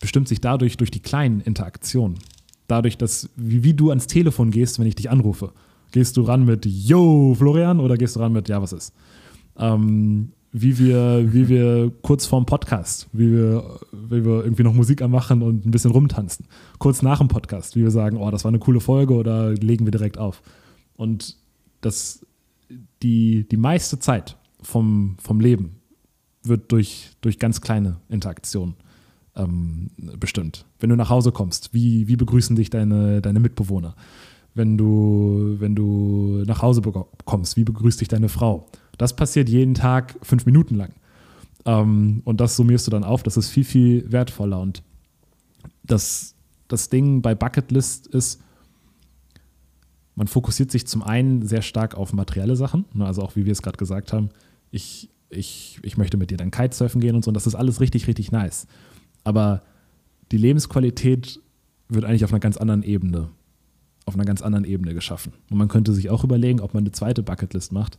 [0.00, 2.18] bestimmt sich dadurch durch die kleinen Interaktionen.
[2.66, 5.52] Dadurch, dass, wie, wie du ans Telefon gehst, wenn ich dich anrufe.
[5.90, 8.94] Gehst du ran mit Yo, Florian, oder gehst du ran mit Ja, was ist?
[9.58, 15.00] Ähm, wie wir, wie wir kurz vorm Podcast, wie wir, wie wir irgendwie noch Musik
[15.00, 16.46] anmachen und ein bisschen rumtanzen.
[16.78, 19.84] Kurz nach dem Podcast, wie wir sagen, oh, das war eine coole Folge oder legen
[19.84, 20.42] wir direkt auf.
[20.96, 21.36] Und
[21.80, 22.26] das,
[23.02, 25.76] die, die meiste Zeit vom, vom Leben
[26.42, 28.74] wird durch, durch ganz kleine Interaktionen
[29.36, 30.66] ähm, bestimmt.
[30.80, 33.94] Wenn du nach Hause kommst, wie, wie begrüßen dich deine, deine Mitbewohner?
[34.54, 36.82] Wenn du, wenn du nach Hause
[37.24, 38.66] kommst, wie begrüßt dich deine Frau?
[39.00, 40.92] Das passiert jeden Tag fünf Minuten lang.
[41.64, 44.60] Ähm, und das summierst du dann auf, das ist viel, viel wertvoller.
[44.60, 44.82] Und
[45.82, 46.34] das,
[46.68, 48.42] das Ding bei Bucketlist ist,
[50.16, 53.52] man fokussiert sich zum einen sehr stark auf materielle Sachen, ne, also auch wie wir
[53.52, 54.28] es gerade gesagt haben,
[54.70, 57.80] ich, ich, ich möchte mit dir dann Kitesurfen gehen und so, und das ist alles
[57.80, 58.66] richtig, richtig nice.
[59.24, 59.62] Aber
[60.30, 61.40] die Lebensqualität
[61.88, 63.30] wird eigentlich auf einer ganz anderen Ebene,
[64.04, 65.32] auf einer ganz anderen Ebene geschaffen.
[65.50, 67.98] Und man könnte sich auch überlegen, ob man eine zweite Bucketlist macht,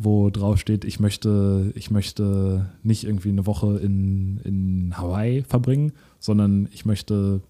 [0.00, 5.92] wo drauf steht, ich möchte, ich möchte nicht irgendwie eine Woche in, in Hawaii verbringen,
[6.20, 7.40] sondern ich möchte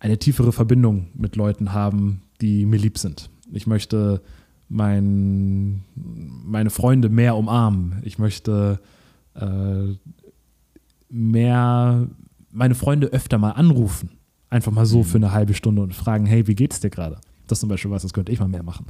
[0.00, 3.30] eine tiefere Verbindung mit Leuten haben, die mir lieb sind.
[3.52, 4.22] Ich möchte
[4.68, 8.02] mein, meine Freunde mehr umarmen.
[8.02, 8.80] Ich möchte
[9.34, 9.94] äh,
[11.08, 12.08] mehr
[12.50, 14.10] meine Freunde öfter mal anrufen.
[14.50, 15.04] Einfach mal so mhm.
[15.04, 17.20] für eine halbe Stunde und fragen, hey, wie geht's dir gerade?
[17.46, 18.86] Das zum Beispiel was, das könnte ich mal mehr machen.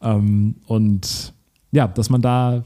[0.00, 1.34] Ähm, und
[1.72, 2.64] ja, dass man da,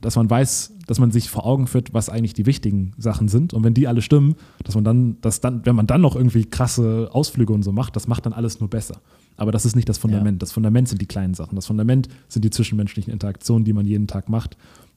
[0.00, 3.54] dass man weiß, dass man sich vor Augen führt, was eigentlich die wichtigen Sachen sind.
[3.54, 6.44] Und wenn die alle stimmen, dass man dann, dass dann, wenn man dann noch irgendwie
[6.44, 9.00] krasse Ausflüge und so macht, das macht dann alles nur besser.
[9.36, 10.36] Aber das ist nicht das Fundament.
[10.36, 10.38] Ja.
[10.40, 11.56] Das Fundament sind die kleinen Sachen.
[11.56, 14.56] Das Fundament sind die zwischenmenschlichen Interaktionen, die man jeden Tag macht.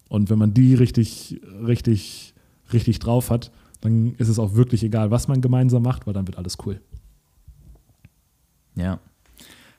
[0.09, 2.33] Und wenn man die richtig, richtig,
[2.71, 3.51] richtig drauf hat,
[3.81, 6.81] dann ist es auch wirklich egal, was man gemeinsam macht, weil dann wird alles cool.
[8.75, 8.99] Ja,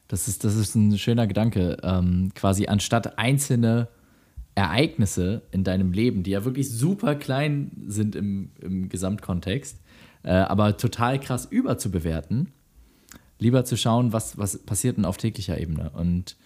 [0.09, 1.77] das ist, das ist ein schöner Gedanke.
[1.83, 3.89] Ähm, quasi anstatt einzelne
[4.55, 9.79] Ereignisse in deinem Leben, die ja wirklich super klein sind im, im Gesamtkontext,
[10.25, 12.49] äh, aber total krass überzubewerten,
[13.39, 16.37] lieber zu schauen, was, was passiert denn auf täglicher Ebene und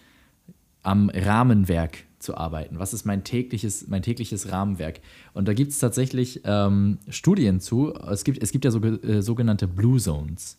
[0.83, 2.77] am Rahmenwerk zu arbeiten.
[2.77, 4.99] Was ist mein tägliches, mein tägliches Rahmenwerk?
[5.33, 7.93] Und da gibt es tatsächlich ähm, Studien zu.
[7.93, 10.57] Es gibt, es gibt ja so, äh, sogenannte Blue Zones.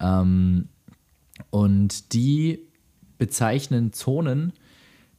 [0.00, 0.68] Ähm,
[1.50, 2.60] und die
[3.18, 4.52] bezeichnen Zonen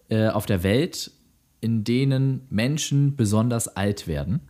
[0.09, 1.11] äh, auf der Welt,
[1.61, 4.41] in denen Menschen besonders alt werden.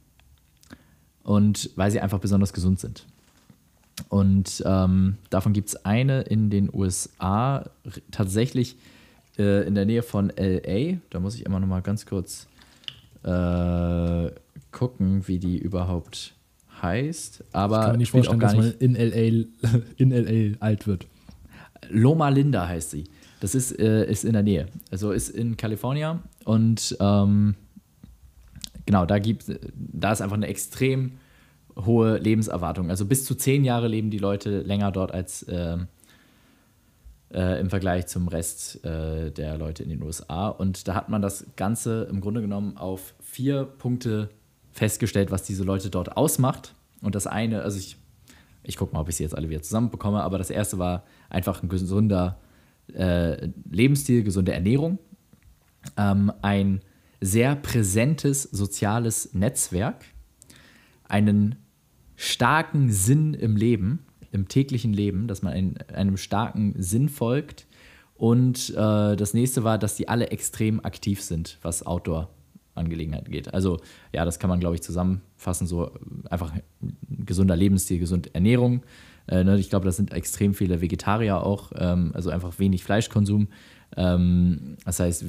[1.24, 3.06] Und weil sie einfach besonders gesund sind.
[4.08, 7.70] Und ähm, davon gibt es eine in den USA,
[8.12, 8.78] tatsächlich
[9.38, 10.98] äh, in der Nähe von LA.
[11.10, 12.48] Da muss ich immer noch mal ganz kurz
[13.24, 14.32] äh,
[14.72, 16.34] gucken, wie die überhaupt
[16.82, 17.44] heißt.
[17.52, 19.46] Aber ich kann mir nicht vorstellen, dass man in LA,
[19.98, 21.08] in LA alt wird.
[21.90, 23.06] Loma Linda heißt sie.
[23.40, 24.68] Das ist, äh, ist in der Nähe.
[24.92, 27.56] Also ist in Kalifornien und ähm,
[28.86, 31.14] genau, da gibt da ist einfach eine extrem
[31.78, 32.90] hohe Lebenserwartung.
[32.90, 35.78] Also bis zu zehn Jahre leben die Leute länger dort als äh,
[37.34, 40.50] äh, im Vergleich zum Rest äh, der Leute in den USA.
[40.50, 44.30] Und da hat man das Ganze im Grunde genommen auf vier Punkte
[44.72, 46.74] festgestellt, was diese Leute dort ausmacht.
[47.02, 47.98] Und das eine, also ich
[48.64, 50.22] ich gucke mal, ob ich sie jetzt alle wieder zusammenbekomme.
[50.22, 52.40] Aber das erste war einfach ein gesunder
[52.94, 55.00] äh, Lebensstil, gesunde Ernährung.
[55.98, 56.82] ähm, ein
[57.22, 60.06] sehr präsentes soziales Netzwerk,
[61.06, 61.56] einen
[62.16, 67.66] starken Sinn im Leben, im täglichen Leben, dass man ein, einem starken Sinn folgt.
[68.16, 73.54] Und äh, das nächste war, dass die alle extrem aktiv sind, was Outdoor-Angelegenheiten geht.
[73.54, 73.80] Also
[74.14, 75.92] ja, das kann man, glaube ich, zusammenfassen, so
[76.30, 76.54] einfach
[77.10, 78.84] gesunder Lebensstil, gesunde Ernährung.
[79.30, 83.48] Äh, ne, ich glaube, das sind extrem viele Vegetarier auch, ähm, also einfach wenig Fleischkonsum.
[83.96, 85.26] Ähm, das heißt,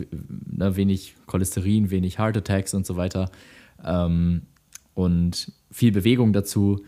[0.51, 3.31] ne, wenig Cholesterin, wenig Heart Attacks und so weiter.
[3.85, 4.43] Ähm,
[4.95, 6.85] und viel Bewegung dazu.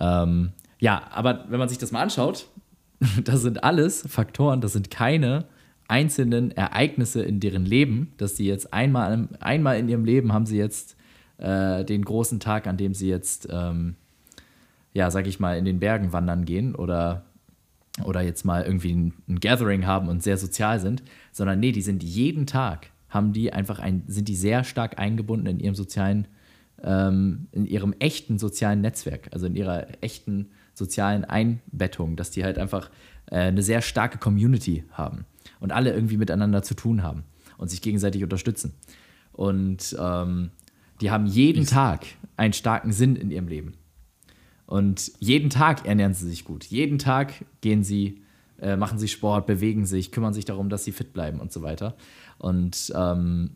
[0.00, 2.48] Ähm, ja, aber wenn man sich das mal anschaut,
[3.24, 5.46] das sind alles Faktoren, das sind keine
[5.88, 10.58] einzelnen Ereignisse in deren Leben, dass sie jetzt einmal, einmal in ihrem Leben haben sie
[10.58, 10.96] jetzt
[11.38, 13.94] äh, den großen Tag, an dem sie jetzt, ähm,
[14.96, 17.26] ja, sag ich mal, in den Bergen wandern gehen oder,
[18.02, 21.82] oder jetzt mal irgendwie ein, ein Gathering haben und sehr sozial sind, sondern nee, die
[21.82, 26.26] sind jeden Tag, haben die einfach ein, sind die sehr stark eingebunden in ihrem sozialen,
[26.82, 32.58] ähm, in ihrem echten sozialen Netzwerk, also in ihrer echten sozialen Einbettung, dass die halt
[32.58, 32.90] einfach
[33.30, 35.26] äh, eine sehr starke Community haben
[35.60, 37.24] und alle irgendwie miteinander zu tun haben
[37.58, 38.72] und sich gegenseitig unterstützen.
[39.34, 40.52] Und ähm,
[41.02, 42.06] die haben jeden ich Tag
[42.38, 43.74] einen starken Sinn in ihrem Leben.
[44.66, 46.64] Und jeden Tag ernähren sie sich gut.
[46.64, 48.22] Jeden Tag gehen sie,
[48.60, 51.62] äh, machen sie Sport, bewegen sich, kümmern sich darum, dass sie fit bleiben und so
[51.62, 51.96] weiter.
[52.38, 53.50] Und ähm,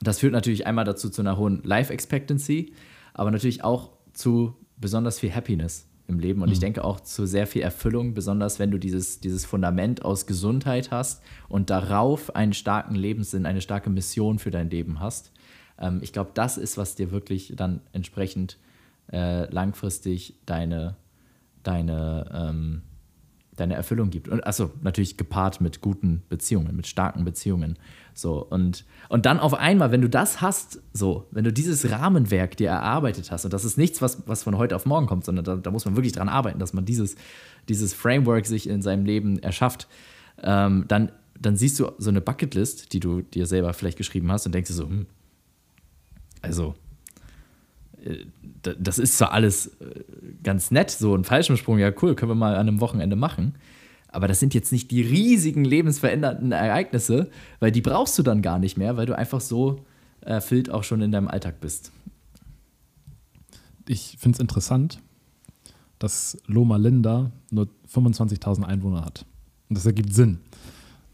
[0.00, 2.72] das führt natürlich einmal dazu zu einer hohen Life Expectancy,
[3.14, 6.40] aber natürlich auch zu besonders viel Happiness im Leben.
[6.40, 6.54] Und mhm.
[6.54, 10.90] ich denke auch zu sehr viel Erfüllung, besonders wenn du dieses, dieses Fundament aus Gesundheit
[10.90, 15.32] hast und darauf einen starken Lebenssinn, eine starke Mission für dein Leben hast.
[15.78, 18.56] Ähm, ich glaube, das ist, was dir wirklich dann entsprechend
[19.12, 20.96] äh, langfristig deine,
[21.62, 22.82] deine, ähm,
[23.56, 24.28] deine Erfüllung gibt.
[24.28, 27.78] Und achso, natürlich gepaart mit guten Beziehungen, mit starken Beziehungen.
[28.14, 32.56] So, und, und dann auf einmal, wenn du das hast, so, wenn du dieses Rahmenwerk
[32.56, 35.44] dir erarbeitet hast, und das ist nichts, was, was von heute auf morgen kommt, sondern
[35.44, 37.16] da, da muss man wirklich dran arbeiten, dass man dieses,
[37.68, 39.88] dieses Framework sich in seinem Leben erschafft,
[40.42, 44.46] ähm, dann, dann siehst du so eine Bucketlist, die du dir selber vielleicht geschrieben hast
[44.46, 45.06] und denkst dir so, hm,
[46.42, 46.74] also,
[48.62, 50.04] das ist zwar alles äh,
[50.42, 53.54] ganz nett, so ein Fallschirmsprung, ja cool, können wir mal an einem Wochenende machen.
[54.08, 57.30] Aber das sind jetzt nicht die riesigen lebensverändernden Ereignisse,
[57.60, 59.84] weil die brauchst du dann gar nicht mehr, weil du einfach so
[60.20, 61.92] erfüllt auch schon in deinem Alltag bist.
[63.86, 65.00] Ich finde es interessant,
[65.98, 69.24] dass Loma Linda nur 25.000 Einwohner hat.
[69.68, 70.38] Und das ergibt Sinn,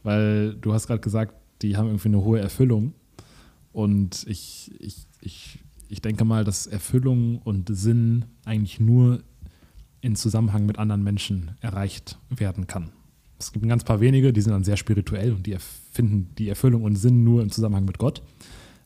[0.02, 2.92] weil du hast gerade gesagt, die haben irgendwie eine hohe Erfüllung.
[3.72, 5.58] Und ich, ich, ich,
[5.94, 9.22] ich denke mal, dass Erfüllung und Sinn eigentlich nur
[10.00, 12.90] in Zusammenhang mit anderen Menschen erreicht werden kann.
[13.38, 15.56] Es gibt ein ganz paar wenige, die sind dann sehr spirituell und die
[15.92, 18.22] finden die Erfüllung und Sinn nur im Zusammenhang mit Gott.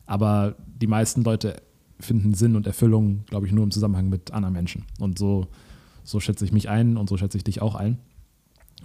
[0.05, 1.63] Aber die meisten Leute
[1.99, 4.85] finden Sinn und Erfüllung, glaube ich, nur im Zusammenhang mit anderen Menschen.
[4.99, 5.47] Und so,
[6.03, 7.97] so schätze ich mich ein und so schätze ich dich auch ein.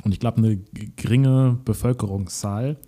[0.02, 0.56] Und ich glaube, eine
[0.96, 2.78] geringe Bevölkerungszahl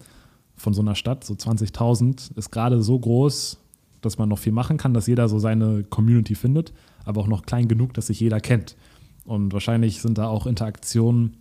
[0.57, 3.59] von so einer Stadt, so 20.000, ist gerade so groß,
[4.07, 6.73] dass man noch viel machen kann, dass jeder so seine Community findet,
[7.05, 8.77] aber auch noch klein genug, dass sich jeder kennt.
[9.25, 11.37] Und wahrscheinlich sind da auch Interaktionen,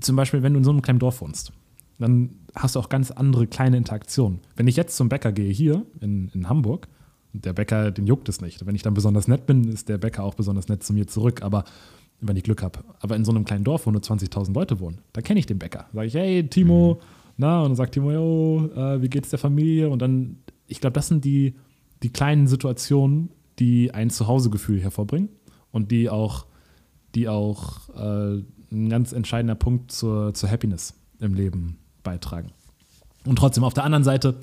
[0.00, 1.52] zum Beispiel, wenn du in so einem kleinen Dorf wohnst,
[1.98, 4.40] dann hast du auch ganz andere kleine Interaktionen.
[4.56, 6.88] Wenn ich jetzt zum Bäcker gehe, hier in, in Hamburg,
[7.32, 8.66] und der Bäcker, den juckt es nicht.
[8.66, 11.42] Wenn ich dann besonders nett bin, ist der Bäcker auch besonders nett zu mir zurück,
[11.42, 11.64] aber
[12.20, 12.80] wenn ich Glück habe.
[13.00, 15.58] Aber in so einem kleinen Dorf, wo nur 20.000 Leute wohnen, da kenne ich den
[15.58, 15.86] Bäcker.
[15.92, 17.06] Sage ich, hey Timo, mhm.
[17.38, 19.88] na, und dann sagt Timo, yo, äh, wie geht's der Familie?
[19.88, 21.54] Und dann, ich glaube, das sind die,
[22.02, 25.28] die kleinen Situationen, die ein Zuhausegefühl hervorbringen
[25.70, 26.46] und die auch
[27.14, 32.52] die auch äh, ein ganz entscheidender Punkt zur, zur Happiness im Leben beitragen.
[33.24, 34.36] Und trotzdem auf der anderen Seite,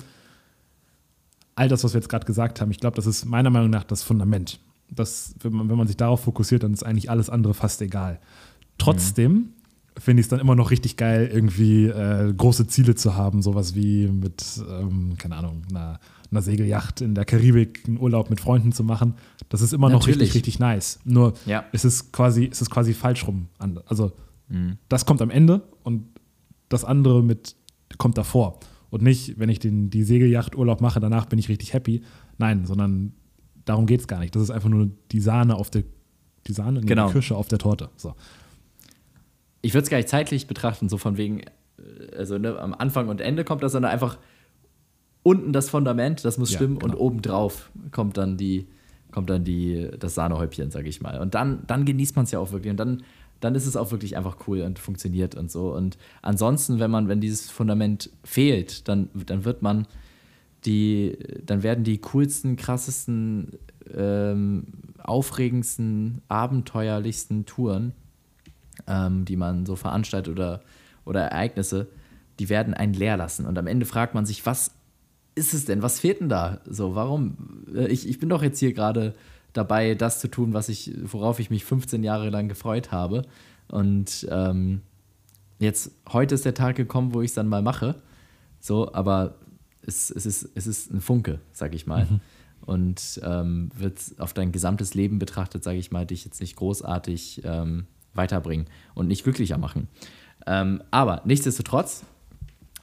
[1.54, 3.84] all das, was wir jetzt gerade gesagt haben, ich glaube, das ist meiner Meinung nach
[3.84, 4.60] das Fundament.
[4.88, 8.20] Das, wenn, man, wenn man sich darauf fokussiert, dann ist eigentlich alles andere fast egal.
[8.78, 9.52] Trotzdem mhm.
[10.00, 13.74] Finde ich es dann immer noch richtig geil, irgendwie äh, große Ziele zu haben, sowas
[13.74, 18.72] wie mit, ähm, keine Ahnung, einer einer Segelyacht in der Karibik einen Urlaub mit Freunden
[18.72, 19.14] zu machen.
[19.48, 21.00] Das ist immer noch richtig, richtig nice.
[21.04, 21.64] Nur ja.
[21.72, 23.48] es ist quasi, es ist quasi falsch rum.
[23.86, 24.12] Also
[24.48, 24.78] mhm.
[24.88, 26.04] das kommt am Ende und
[26.68, 27.56] das andere mit
[27.98, 28.60] kommt davor.
[28.90, 32.02] Und nicht, wenn ich den, die Segelyacht Urlaub mache, danach bin ich richtig happy.
[32.38, 33.12] Nein, sondern
[33.64, 34.34] darum geht es gar nicht.
[34.34, 35.84] Das ist einfach nur die Sahne auf der,
[36.46, 37.08] die Sahne, genau.
[37.08, 37.90] die Kirsche auf der Torte.
[37.96, 38.14] So.
[39.62, 43.08] Ich würde es gar nicht zeitlich betrachten, so von wegen, äh, also ne, am Anfang
[43.08, 44.18] und Ende kommt das, sondern einfach
[45.22, 46.94] unten das Fundament, das muss ja, stimmen genau.
[46.94, 48.66] und obendrauf kommt dann die,
[49.10, 51.20] kommt dann die, das Sahnehäubchen, sage ich mal.
[51.20, 52.70] Und dann, dann genießt man es ja auch wirklich.
[52.70, 53.02] Und dann,
[53.40, 55.74] dann ist es auch wirklich einfach cool und funktioniert und so.
[55.74, 59.86] Und ansonsten, wenn man, wenn dieses Fundament fehlt, dann, dann wird man
[60.64, 63.52] die, dann werden die coolsten, krassesten,
[63.94, 64.66] ähm,
[64.98, 67.92] aufregendsten, abenteuerlichsten Touren,
[68.86, 70.60] ähm, die man so veranstaltet oder,
[71.04, 71.88] oder Ereignisse,
[72.38, 73.46] die werden einen leer lassen.
[73.46, 74.72] Und am Ende fragt man sich, was
[75.34, 75.82] ist es denn?
[75.82, 76.60] Was fehlt denn da?
[76.66, 77.64] So, warum?
[77.74, 79.14] Äh, ich, ich bin doch jetzt hier gerade
[79.52, 83.22] dabei, das zu tun, was ich, worauf ich mich 15 Jahre lang gefreut habe.
[83.68, 84.82] Und ähm,
[85.58, 87.96] jetzt, heute ist der Tag gekommen, wo ich es dann mal mache.
[88.60, 89.34] So, aber
[89.82, 92.06] es, es, ist, es ist ein Funke, sag ich mal.
[92.06, 92.20] Mhm.
[92.66, 97.42] Und ähm, wird auf dein gesamtes Leben betrachtet, sage ich mal, dich jetzt nicht großartig
[97.44, 99.88] ähm, weiterbringen und nicht glücklicher machen.
[100.46, 102.04] Ähm, aber nichtsdestotrotz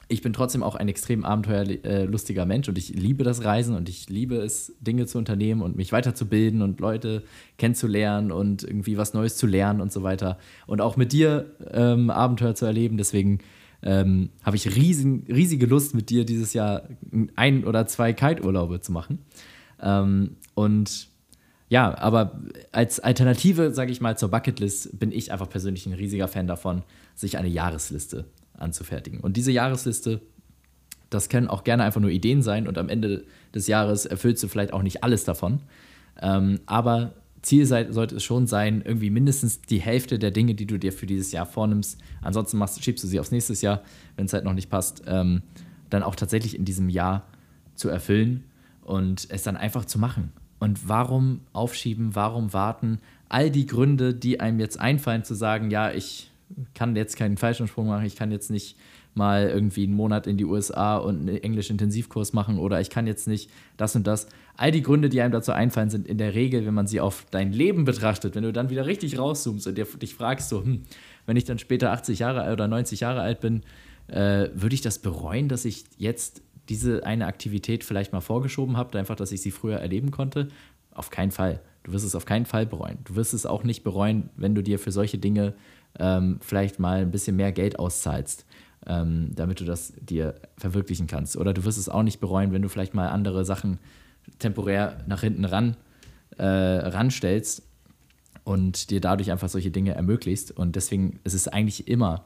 [0.08, 4.08] ich bin trotzdem auch ein extrem abenteuerlustiger Mensch und ich liebe das Reisen und ich
[4.08, 7.22] liebe es, Dinge zu unternehmen und mich weiterzubilden und Leute
[7.58, 10.38] kennenzulernen und irgendwie was Neues zu lernen und so weiter.
[10.66, 12.96] Und auch mit dir ähm, Abenteuer zu erleben.
[12.96, 13.40] Deswegen
[13.82, 16.88] ähm, habe ich riesen, riesige Lust, mit dir dieses Jahr
[17.36, 19.18] ein oder zwei Kite-Urlaube zu machen.
[19.80, 21.07] Ähm, und
[21.68, 22.40] ja, aber
[22.72, 26.82] als Alternative, sage ich mal, zur Bucketlist bin ich einfach persönlich ein riesiger Fan davon,
[27.14, 29.20] sich eine Jahresliste anzufertigen.
[29.20, 30.22] Und diese Jahresliste,
[31.10, 34.48] das können auch gerne einfach nur Ideen sein und am Ende des Jahres erfüllst du
[34.48, 35.60] vielleicht auch nicht alles davon.
[36.20, 40.66] Ähm, aber Ziel sei, sollte es schon sein, irgendwie mindestens die Hälfte der Dinge, die
[40.66, 43.82] du dir für dieses Jahr vornimmst, ansonsten machst, schiebst du sie aufs nächste Jahr,
[44.16, 45.42] wenn es halt noch nicht passt, ähm,
[45.90, 47.26] dann auch tatsächlich in diesem Jahr
[47.74, 48.44] zu erfüllen
[48.82, 50.32] und es dann einfach zu machen.
[50.58, 53.00] Und warum aufschieben, warum warten?
[53.28, 56.30] All die Gründe, die einem jetzt einfallen, zu sagen, ja, ich
[56.74, 58.76] kann jetzt keinen Fallschirmsprung machen, ich kann jetzt nicht
[59.14, 63.26] mal irgendwie einen Monat in die USA und einen Englisch-Intensivkurs machen oder ich kann jetzt
[63.26, 64.28] nicht das und das.
[64.56, 67.26] All die Gründe, die einem dazu einfallen, sind in der Regel, wenn man sie auf
[67.30, 70.84] dein Leben betrachtet, wenn du dann wieder richtig rauszoomst und dich fragst, so, hm,
[71.26, 73.62] wenn ich dann später 80 Jahre oder 90 Jahre alt bin,
[74.06, 78.98] äh, würde ich das bereuen, dass ich jetzt diese eine Aktivität vielleicht mal vorgeschoben habe,
[78.98, 80.48] einfach, dass ich sie früher erleben konnte?
[80.92, 81.60] Auf keinen Fall.
[81.84, 82.98] Du wirst es auf keinen Fall bereuen.
[83.04, 85.54] Du wirst es auch nicht bereuen, wenn du dir für solche Dinge
[85.98, 88.44] ähm, vielleicht mal ein bisschen mehr Geld auszahlst,
[88.86, 91.36] ähm, damit du das dir verwirklichen kannst.
[91.36, 93.78] Oder du wirst es auch nicht bereuen, wenn du vielleicht mal andere Sachen
[94.38, 95.76] temporär nach hinten ran
[96.36, 97.62] äh, ranstellst
[98.44, 100.50] und dir dadurch einfach solche Dinge ermöglicht.
[100.50, 102.24] Und deswegen ist es eigentlich immer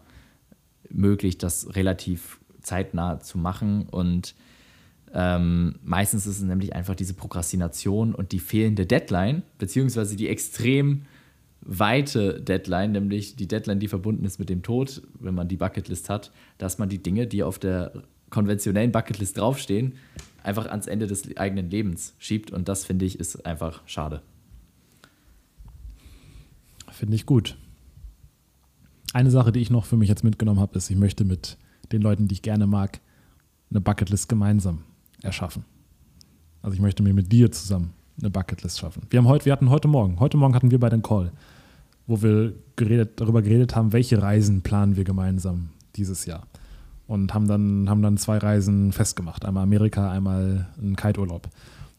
[0.88, 3.86] möglich, das relativ zeitnah zu machen.
[3.90, 4.34] Und
[5.14, 11.02] ähm, meistens ist es nämlich einfach diese Prokrastination und die fehlende Deadline, beziehungsweise die extrem
[11.60, 16.10] weite Deadline, nämlich die Deadline, die verbunden ist mit dem Tod, wenn man die Bucketlist
[16.10, 17.92] hat, dass man die Dinge, die auf der
[18.30, 19.94] konventionellen Bucketlist draufstehen,
[20.42, 22.50] einfach ans Ende des eigenen Lebens schiebt.
[22.50, 24.22] Und das finde ich ist einfach schade.
[26.90, 27.56] Finde ich gut.
[29.12, 31.58] Eine Sache, die ich noch für mich jetzt mitgenommen habe, ist, ich möchte mit
[31.90, 33.00] den Leuten, die ich gerne mag,
[33.70, 34.80] eine Bucketlist gemeinsam
[35.22, 35.64] erschaffen.
[36.62, 39.02] Also ich möchte mir mit dir zusammen eine Bucketlist schaffen.
[39.10, 41.32] Wir, haben heute, wir hatten heute Morgen, heute Morgen hatten wir bei den Call,
[42.06, 46.46] wo wir geredet, darüber geredet haben, welche Reisen planen wir gemeinsam dieses Jahr.
[47.06, 49.44] Und haben dann, haben dann zwei Reisen festgemacht.
[49.44, 51.48] Einmal Amerika, einmal ein Kiteurlaub.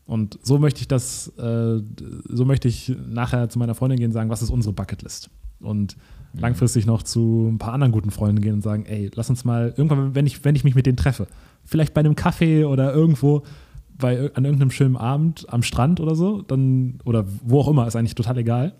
[0.06, 1.82] Und so möchte ich das, äh,
[2.30, 5.30] so möchte ich nachher zu meiner Freundin gehen und sagen, was ist unsere Bucketlist?
[5.60, 5.98] Und.
[6.34, 9.74] Langfristig noch zu ein paar anderen guten Freunden gehen und sagen, ey, lass uns mal
[9.78, 11.28] irgendwann, wenn ich, wenn ich mich mit denen treffe,
[11.63, 13.43] vielleicht bei einem Kaffee oder irgendwo,
[13.98, 17.96] bei, an irgendeinem schönen Abend am Strand oder so, dann, oder wo auch immer, ist
[17.96, 18.74] eigentlich total egal.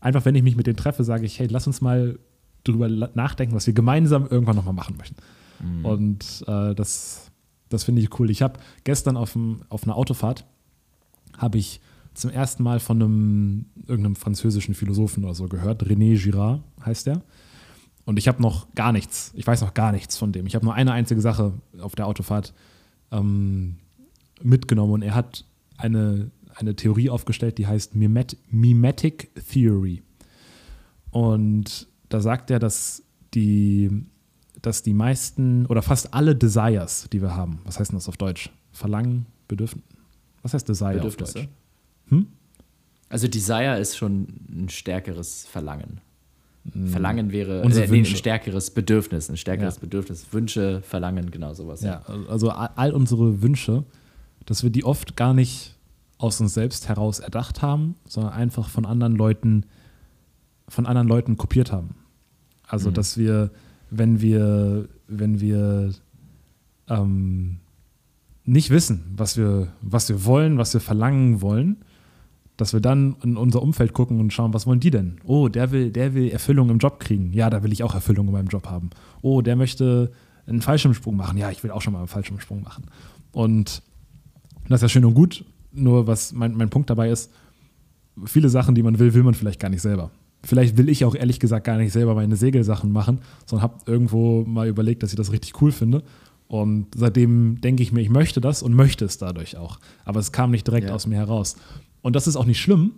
[0.00, 2.18] Einfach, wenn ich mich mit denen treffe, sage ich, hey, lass uns mal
[2.64, 5.16] drüber nachdenken, was wir gemeinsam irgendwann nochmal machen möchten.
[5.62, 5.84] Mhm.
[5.84, 7.30] Und äh, das,
[7.68, 8.30] das finde ich cool.
[8.30, 10.44] Ich habe gestern auf, dem, auf einer Autofahrt,
[11.36, 11.80] habe ich
[12.20, 15.82] zum ersten Mal von einem irgendeinem französischen Philosophen oder so gehört.
[15.84, 17.22] René Girard heißt der.
[18.04, 20.46] Und ich habe noch gar nichts, ich weiß noch gar nichts von dem.
[20.46, 22.54] Ich habe nur eine einzige Sache auf der Autofahrt
[23.12, 23.76] ähm,
[24.42, 25.44] mitgenommen und er hat
[25.76, 30.02] eine, eine Theorie aufgestellt, die heißt Mimet Mimetic Theory.
[31.10, 33.02] Und da sagt er, dass
[33.34, 33.90] die,
[34.60, 38.16] dass die meisten oder fast alle Desires, die wir haben, was heißt denn das auf
[38.16, 38.50] Deutsch?
[38.72, 39.84] Verlangen, Bedürfnis.
[40.42, 41.48] Was heißt Desire auf Deutsch?
[42.10, 42.26] Hm?
[43.08, 46.00] Also Desire ist schon ein stärkeres Verlangen.
[46.72, 46.88] Hm.
[46.88, 49.80] Verlangen wäre äh, nee, ein stärkeres Bedürfnis, ein stärkeres ja.
[49.80, 50.26] Bedürfnis.
[50.30, 51.80] Wünsche, Verlangen, genau sowas.
[51.80, 52.28] Ja, ja.
[52.28, 53.84] also all unsere Wünsche
[54.46, 55.76] dass wir die oft gar nicht
[56.18, 59.64] aus uns selbst heraus erdacht haben, sondern einfach von anderen Leuten,
[60.68, 61.94] von anderen Leuten kopiert haben.
[62.66, 62.94] Also, mhm.
[62.94, 63.50] dass wir,
[63.90, 65.92] wenn wir, wenn wir
[66.88, 67.58] ähm,
[68.44, 71.78] nicht wissen, was wir, was wir wollen, was wir verlangen wollen,
[72.60, 75.16] dass wir dann in unser Umfeld gucken und schauen, was wollen die denn?
[75.24, 77.32] Oh, der will, der will Erfüllung im Job kriegen.
[77.32, 78.90] Ja, da will ich auch Erfüllung in meinem Job haben.
[79.22, 80.12] Oh, der möchte
[80.46, 81.38] einen Fallschirmsprung machen.
[81.38, 82.84] Ja, ich will auch schon mal einen Fallschirmsprung machen.
[83.32, 83.82] Und
[84.68, 85.44] das ist ja schön und gut.
[85.72, 87.30] Nur was mein, mein Punkt dabei ist,
[88.26, 90.10] viele Sachen, die man will, will man vielleicht gar nicht selber.
[90.42, 94.44] Vielleicht will ich auch ehrlich gesagt gar nicht selber meine Segelsachen machen, sondern habe irgendwo
[94.44, 96.02] mal überlegt, dass ich das richtig cool finde.
[96.46, 99.78] Und seitdem denke ich mir, ich möchte das und möchte es dadurch auch.
[100.04, 100.94] Aber es kam nicht direkt ja.
[100.94, 101.56] aus mir heraus.
[102.02, 102.92] Und das ist auch nicht schlimm.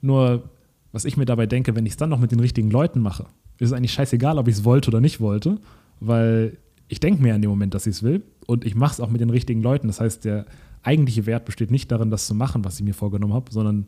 [0.00, 0.50] Nur,
[0.92, 3.26] was ich mir dabei denke, wenn ich es dann noch mit den richtigen Leuten mache,
[3.58, 5.58] ist es eigentlich scheißegal, ob ich es wollte oder nicht wollte,
[6.00, 9.00] weil ich denke mir in dem Moment, dass ich es will und ich mache es
[9.00, 9.88] auch mit den richtigen Leuten.
[9.88, 10.46] Das heißt, der
[10.82, 13.86] eigentliche Wert besteht nicht darin, das zu machen, was ich mir vorgenommen habe, sondern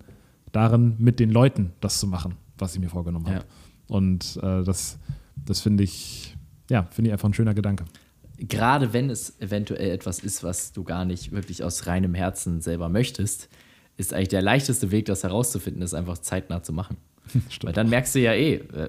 [0.52, 3.36] darin, mit den Leuten das zu machen, was ich mir vorgenommen habe.
[3.36, 3.44] Ja.
[3.88, 4.98] Und äh, das,
[5.36, 6.36] das finde ich,
[6.70, 7.84] ja, finde ich einfach ein schöner Gedanke.
[8.36, 12.88] Gerade wenn es eventuell etwas ist, was du gar nicht wirklich aus reinem Herzen selber
[12.88, 13.48] möchtest,
[13.99, 16.96] ist eigentlich der leichteste Weg, das herauszufinden, ist einfach zeitnah zu machen.
[17.51, 17.64] Stimmt.
[17.64, 18.88] Weil dann merkst du ja eh, äh,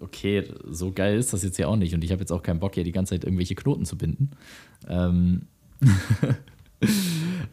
[0.00, 2.60] okay, so geil ist das jetzt ja auch nicht und ich habe jetzt auch keinen
[2.60, 4.30] Bock, hier die ganze Zeit irgendwelche Knoten zu binden.
[4.88, 5.42] Ähm,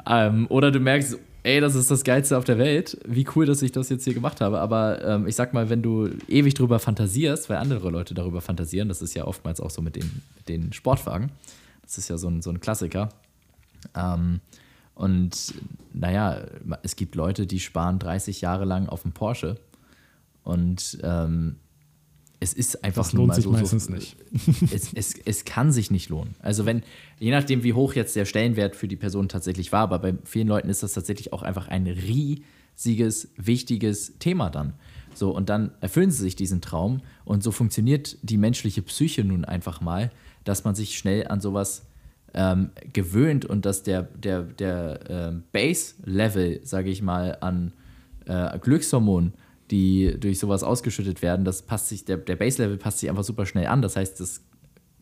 [0.09, 2.97] ähm, oder du merkst, ey, das ist das Geilste auf der Welt.
[3.07, 4.59] Wie cool, dass ich das jetzt hier gemacht habe.
[4.59, 8.89] Aber ähm, ich sag mal, wenn du ewig drüber fantasierst, weil andere Leute darüber fantasieren,
[8.89, 11.31] das ist ja oftmals auch so mit den, mit den Sportwagen.
[11.83, 13.09] Das ist ja so ein, so ein Klassiker.
[13.95, 14.41] Ähm,
[14.95, 15.53] und
[15.93, 16.45] naja,
[16.83, 19.59] es gibt Leute, die sparen 30 Jahre lang auf einen Porsche.
[20.43, 21.57] Und ähm,
[22.39, 24.15] es ist einfach das lohnt sich so, meistens so, nicht.
[24.73, 26.35] Es, es, es kann sich nicht lohnen.
[26.39, 26.83] Also wenn,
[27.19, 30.47] je nachdem, wie hoch jetzt der Stellenwert für die Person tatsächlich war, aber bei vielen
[30.47, 34.73] Leuten ist das tatsächlich auch einfach ein riesiges, wichtiges Thema dann.
[35.13, 39.45] So, und dann erfüllen sie sich diesen Traum und so funktioniert die menschliche Psyche nun
[39.45, 40.11] einfach mal,
[40.43, 41.85] dass man sich schnell an sowas
[42.35, 47.73] ähm, gewöhnt und dass der, der, der äh, Base-Level, sage ich mal, an
[48.25, 49.33] äh, Glückshormonen
[49.71, 53.45] die durch sowas ausgeschüttet werden, das passt sich, der, der Base-Level passt sich einfach super
[53.45, 53.81] schnell an.
[53.81, 54.43] Das heißt, das,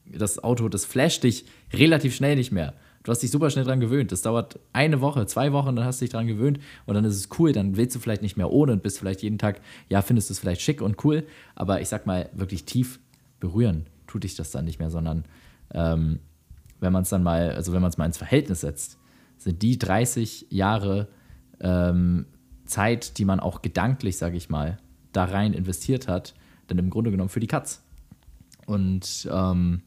[0.05, 2.73] das Auto, das flasht dich relativ schnell nicht mehr.
[3.03, 4.13] Du hast dich super schnell dran gewöhnt.
[4.13, 7.17] Das dauert eine Woche, zwei Wochen, dann hast du dich dran gewöhnt und dann ist
[7.17, 7.51] es cool.
[7.51, 9.59] Dann willst du vielleicht nicht mehr ohne und bist vielleicht jeden Tag,
[9.89, 11.25] ja, findest du es vielleicht schick und cool,
[11.55, 12.99] aber ich sag mal, wirklich tief
[13.41, 15.25] berühren tut dich das dann nicht mehr, sondern
[15.73, 16.19] ähm,
[16.83, 18.99] wenn man es dann mal, also wenn man es mal ins Verhältnis setzt,
[19.37, 21.07] sind die 30 Jahre
[21.59, 22.25] ähm,
[22.65, 24.77] Zeit, die man auch gedanklich, sage ich mal,
[25.11, 26.33] da rein investiert hat,
[26.67, 27.81] dann im Grunde genommen für die Katz.
[28.65, 29.81] Und ähm,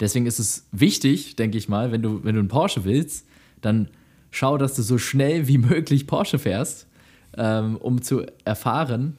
[0.00, 3.26] deswegen ist es wichtig, denke ich mal, wenn du, wenn du einen Porsche willst,
[3.60, 3.88] dann
[4.30, 6.88] schau, dass du so schnell wie möglich Porsche fährst,
[7.36, 9.16] ähm, um zu erfahren,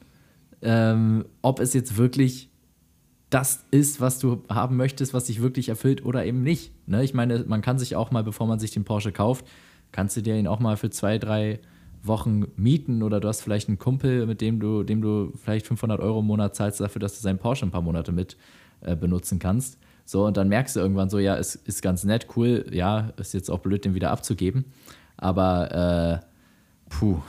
[0.62, 2.48] ähm, ob es jetzt wirklich
[3.34, 6.70] das ist, was du haben möchtest, was dich wirklich erfüllt oder eben nicht.
[6.86, 7.02] Ne?
[7.02, 9.44] Ich meine, man kann sich auch mal, bevor man sich den Porsche kauft,
[9.90, 11.58] kannst du dir ihn auch mal für zwei, drei
[12.04, 15.98] Wochen mieten oder du hast vielleicht einen Kumpel, mit dem du, dem du vielleicht 500
[15.98, 18.36] Euro im Monat zahlst dafür, dass du seinen Porsche ein paar Monate mit
[18.82, 19.78] äh, benutzen kannst.
[20.04, 23.34] So, und dann merkst du irgendwann so, ja, es ist ganz nett, cool, ja, ist
[23.34, 24.66] jetzt auch blöd, den wieder abzugeben.
[25.16, 26.33] Aber äh,
[26.98, 27.20] puh,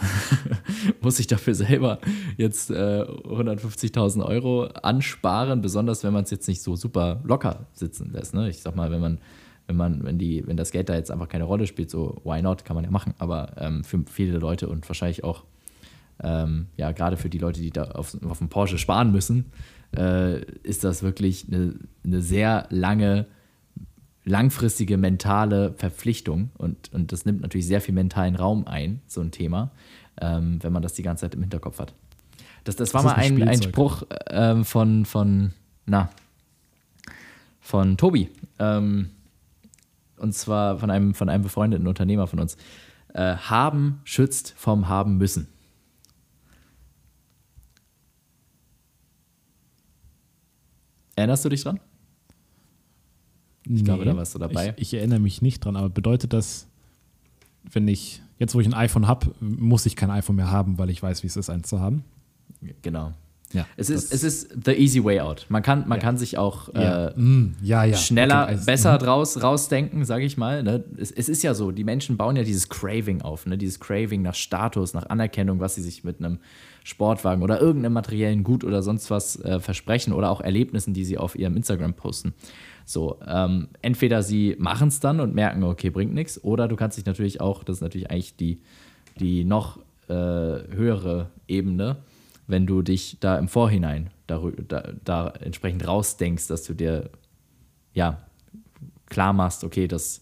[1.02, 2.00] muss ich dafür selber
[2.38, 8.12] jetzt äh, 150.000 Euro ansparen, besonders wenn man es jetzt nicht so super locker sitzen
[8.12, 8.34] lässt.
[8.34, 8.50] Ne?
[8.50, 9.20] Ich sag mal, wenn man
[9.68, 12.42] wenn man, wenn die, wenn das Geld da jetzt einfach keine Rolle spielt, so why
[12.42, 13.16] not, kann man ja machen.
[13.18, 15.44] Aber ähm, für viele Leute und wahrscheinlich auch,
[16.22, 19.46] ähm, ja, gerade für die Leute, die da auf, auf dem Porsche sparen müssen,
[19.98, 23.26] äh, ist das wirklich eine, eine sehr lange,
[24.26, 26.50] langfristige mentale Verpflichtung.
[26.58, 29.72] Und, und das nimmt natürlich sehr viel mentalen Raum ein, so ein Thema,
[30.20, 31.94] ähm, wenn man das die ganze Zeit im Hinterkopf hat.
[32.64, 35.54] Das, das war das mal ein, ein, ein Spruch ähm, von, von,
[35.86, 36.10] na,
[37.60, 38.30] von Tobi.
[38.58, 39.12] Ähm,
[40.18, 42.58] und zwar von einem, von einem befreundeten Unternehmer von uns.
[43.14, 45.48] Äh, haben schützt vom Haben müssen.
[51.16, 51.80] Erinnerst du dich dran?
[53.66, 54.74] Ich nee, glaube, da warst du dabei.
[54.78, 56.68] Ich, ich, erinnere mich nicht dran, aber bedeutet das,
[57.72, 60.90] wenn ich, jetzt wo ich ein iPhone habe, muss ich kein iPhone mehr haben, weil
[60.90, 62.04] ich weiß, wie es ist, eins zu haben?
[62.82, 63.14] Genau.
[63.54, 65.46] Ja, es, ist, es ist the easy way out.
[65.50, 66.04] Man kann, man ja.
[66.04, 67.10] kann sich auch ja.
[67.10, 69.00] Äh, mm, ja, schneller, okay, also, besser mm.
[69.00, 70.64] draus rausdenken, sage ich mal.
[70.64, 70.84] Ne?
[70.98, 73.58] Es, es, ist ja so, die Menschen bauen ja dieses Craving auf, ne?
[73.58, 76.40] dieses Craving nach Status, nach Anerkennung, was sie sich mit einem
[76.84, 81.18] Sportwagen oder irgendeinem materiellen Gut oder sonst was äh, versprechen oder auch Erlebnissen, die sie
[81.18, 82.34] auf ihrem Instagram posten.
[82.86, 86.98] So, ähm, entweder sie machen es dann und merken, okay, bringt nichts, oder du kannst
[86.98, 88.62] dich natürlich auch, das ist natürlich eigentlich die,
[89.20, 91.98] die noch äh, höhere Ebene,
[92.48, 97.10] wenn du dich da im Vorhinein da, da, da entsprechend rausdenkst, dass du dir
[97.94, 98.22] ja
[99.08, 100.22] klar machst, okay, das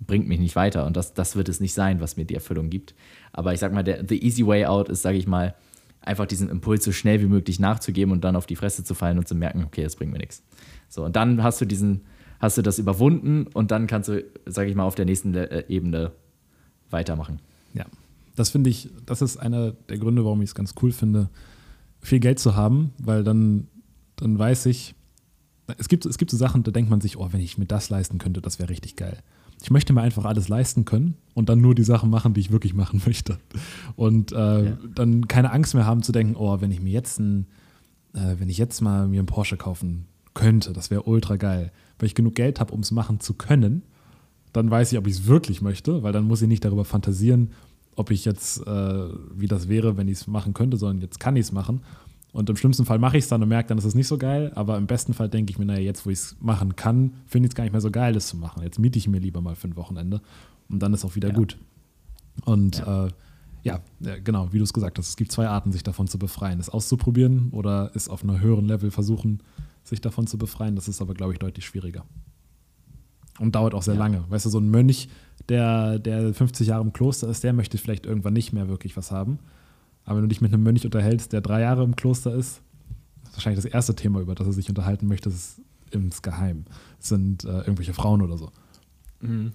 [0.00, 0.86] bringt mich nicht weiter.
[0.86, 2.94] Und das, das wird es nicht sein, was mir die Erfüllung gibt.
[3.32, 5.54] Aber ich sag mal, der the easy way out ist, sage ich mal,
[6.00, 9.18] einfach diesen Impuls so schnell wie möglich nachzugeben und dann auf die Fresse zu fallen
[9.18, 10.42] und zu merken, okay, das bringt mir nichts.
[10.88, 12.02] So, und dann hast du diesen,
[12.40, 15.64] hast du das überwunden und dann kannst du, sage ich mal, auf der nächsten äh,
[15.68, 16.12] Ebene
[16.90, 17.40] weitermachen.
[17.74, 17.84] Ja,
[18.36, 21.28] das finde ich, das ist einer der Gründe, warum ich es ganz cool finde,
[22.00, 23.68] viel Geld zu haben, weil dann,
[24.16, 24.94] dann weiß ich,
[25.78, 27.90] es gibt, es gibt so Sachen, da denkt man sich, oh, wenn ich mir das
[27.90, 29.18] leisten könnte, das wäre richtig geil.
[29.62, 32.52] Ich möchte mir einfach alles leisten können und dann nur die Sachen machen, die ich
[32.52, 33.38] wirklich machen möchte.
[33.96, 34.78] Und äh, ja.
[34.94, 37.46] dann keine Angst mehr haben zu denken, oh, wenn ich mir jetzt ein,
[38.12, 40.06] äh, wenn ich jetzt mal mir einen Porsche kaufen
[40.36, 41.72] könnte, das wäre ultra geil.
[41.98, 43.82] Weil ich genug Geld habe, um es machen zu können,
[44.52, 47.50] dann weiß ich, ob ich es wirklich möchte, weil dann muss ich nicht darüber fantasieren,
[47.96, 51.34] ob ich jetzt, äh, wie das wäre, wenn ich es machen könnte, sondern jetzt kann
[51.36, 51.80] ich es machen.
[52.32, 54.18] Und im schlimmsten Fall mache ich es dann und merke dann, ist es nicht so
[54.18, 54.52] geil.
[54.54, 57.46] Aber im besten Fall denke ich mir, naja, jetzt, wo ich es machen kann, finde
[57.46, 58.62] ich es gar nicht mehr so geil, es zu machen.
[58.62, 60.20] Jetzt miete ich mir lieber mal für ein Wochenende
[60.68, 61.34] und dann ist auch wieder ja.
[61.34, 61.56] gut.
[62.44, 63.06] Und ja.
[63.06, 63.10] Äh,
[63.62, 63.80] ja,
[64.22, 66.60] genau, wie du es gesagt hast, es gibt zwei Arten, sich davon zu befreien.
[66.60, 69.40] Es auszuprobieren oder es auf einer höheren Level versuchen,
[69.88, 70.76] sich davon zu befreien.
[70.76, 72.04] Das ist aber, glaube ich, deutlich schwieriger.
[73.38, 74.00] Und dauert auch sehr ja.
[74.00, 74.24] lange.
[74.28, 75.08] Weißt du, so ein Mönch,
[75.48, 79.10] der, der 50 Jahre im Kloster ist, der möchte vielleicht irgendwann nicht mehr wirklich was
[79.10, 79.38] haben.
[80.04, 82.62] Aber wenn du dich mit einem Mönch unterhältst, der drei Jahre im Kloster ist,
[83.22, 85.60] das ist wahrscheinlich das erste Thema, über das er sich unterhalten möchte, ist
[85.90, 86.64] insgeheim.
[86.98, 88.50] Sind äh, irgendwelche Frauen oder so.
[89.20, 89.52] Mhm.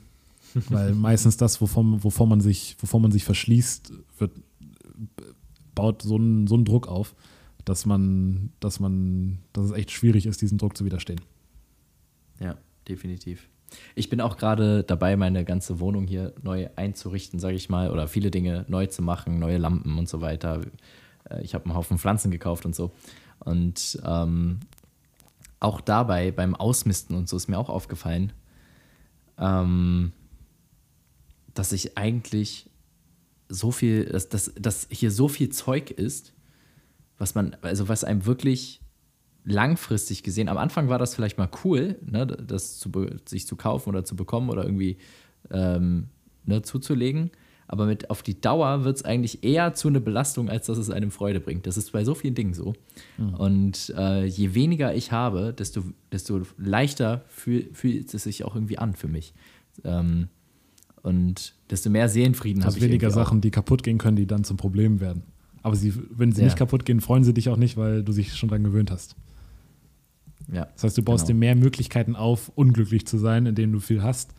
[0.70, 4.32] Weil meistens das, wovon, wovon, man sich, wovon man sich verschließt, wird,
[5.74, 7.16] baut so einen, so einen Druck auf,
[7.66, 11.22] dass man, dass man, dass es echt schwierig ist, diesem Druck zu widerstehen.
[12.39, 12.57] Ja,
[12.88, 13.47] definitiv.
[13.95, 18.07] Ich bin auch gerade dabei, meine ganze Wohnung hier neu einzurichten, sage ich mal, oder
[18.07, 20.62] viele Dinge neu zu machen, neue Lampen und so weiter.
[21.30, 22.91] Äh, ich habe einen Haufen Pflanzen gekauft und so.
[23.39, 24.59] Und ähm,
[25.59, 28.34] auch dabei, beim Ausmisten und so, ist mir auch aufgefallen,
[29.38, 30.12] ähm,
[31.53, 32.70] dass ich eigentlich
[33.47, 36.34] so viel, dass, dass, dass hier so viel Zeug ist,
[37.22, 38.82] was man, also was einem wirklich
[39.46, 42.92] langfristig gesehen, am Anfang war das vielleicht mal cool, ne, das zu,
[43.26, 44.98] sich zu kaufen oder zu bekommen oder irgendwie
[45.52, 46.08] ähm,
[46.46, 47.30] ne, zuzulegen.
[47.68, 50.90] Aber mit auf die Dauer wird es eigentlich eher zu einer Belastung, als dass es
[50.90, 51.66] einem Freude bringt.
[51.68, 52.74] Das ist bei so vielen Dingen so.
[53.18, 53.34] Mhm.
[53.36, 58.78] Und äh, je weniger ich habe, desto, desto leichter fühl, fühlt es sich auch irgendwie
[58.78, 59.34] an für mich.
[59.86, 60.28] Ähm,
[61.02, 62.84] und desto mehr Seelenfrieden habe ich.
[62.84, 65.24] weniger Sachen, die kaputt gehen können, die dann zum Problem werden.
[65.62, 66.45] Aber sie, wenn sie ja.
[66.45, 69.16] nicht kaputt gehen, freuen sie dich auch nicht, weil du dich schon daran gewöhnt hast.
[70.51, 71.38] Ja, das heißt, du baust genau.
[71.38, 74.34] dir mehr Möglichkeiten auf, unglücklich zu sein, indem du viel hast.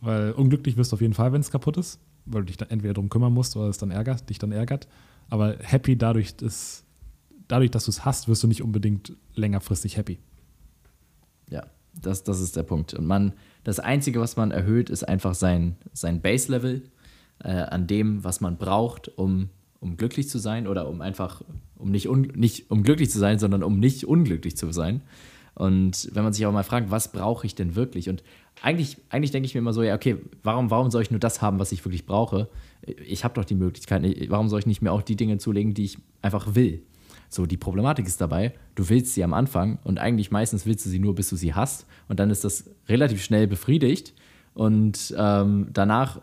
[0.00, 2.70] Weil unglücklich wirst du auf jeden Fall, wenn es kaputt ist, weil du dich dann
[2.70, 4.88] entweder darum kümmern musst oder es dann ärgert, dich dann ärgert.
[5.30, 6.84] Aber happy dadurch, dass,
[7.48, 10.18] dadurch, dass du es hast, wirst du nicht unbedingt längerfristig happy.
[11.50, 11.64] Ja,
[11.94, 12.92] das, das ist der Punkt.
[12.92, 16.82] Und man, das Einzige, was man erhöht, ist einfach sein, sein Base-Level
[17.42, 19.48] äh, an dem, was man braucht, um,
[19.84, 21.42] um glücklich zu sein oder um einfach,
[21.76, 25.02] um nicht, un, nicht um glücklich zu sein, sondern um nicht unglücklich zu sein.
[25.54, 28.08] Und wenn man sich aber mal fragt, was brauche ich denn wirklich?
[28.08, 28.24] Und
[28.62, 31.42] eigentlich, eigentlich denke ich mir immer so, ja, okay, warum, warum soll ich nur das
[31.42, 32.48] haben, was ich wirklich brauche?
[33.06, 35.84] Ich habe doch die Möglichkeit, warum soll ich nicht mir auch die Dinge zulegen, die
[35.84, 36.82] ich einfach will?
[37.28, 40.90] So, die Problematik ist dabei, du willst sie am Anfang und eigentlich meistens willst du
[40.90, 41.86] sie nur, bis du sie hast.
[42.08, 44.14] Und dann ist das relativ schnell befriedigt.
[44.54, 46.20] Und ähm, danach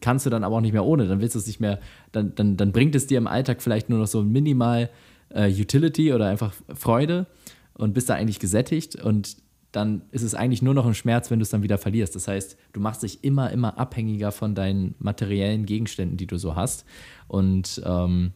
[0.00, 1.06] kannst du dann aber auch nicht mehr ohne.
[1.06, 1.80] Dann willst du es nicht mehr,
[2.12, 4.90] dann, dann, dann bringt es dir im Alltag vielleicht nur noch so minimal
[5.30, 7.26] äh, Utility oder einfach Freude
[7.74, 9.36] und bist da eigentlich gesättigt und
[9.72, 12.14] dann ist es eigentlich nur noch ein Schmerz, wenn du es dann wieder verlierst.
[12.14, 16.56] Das heißt, du machst dich immer, immer abhängiger von deinen materiellen Gegenständen, die du so
[16.56, 16.86] hast.
[17.26, 18.32] Und ähm,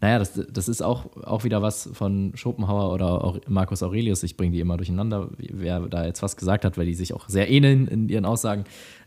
[0.00, 4.22] naja, das, das ist auch, auch wieder was von Schopenhauer oder auch Marcus Aurelius.
[4.22, 7.28] Ich bringe die immer durcheinander, wer da jetzt was gesagt hat, weil die sich auch
[7.28, 8.64] sehr ähneln in ihren Aussagen.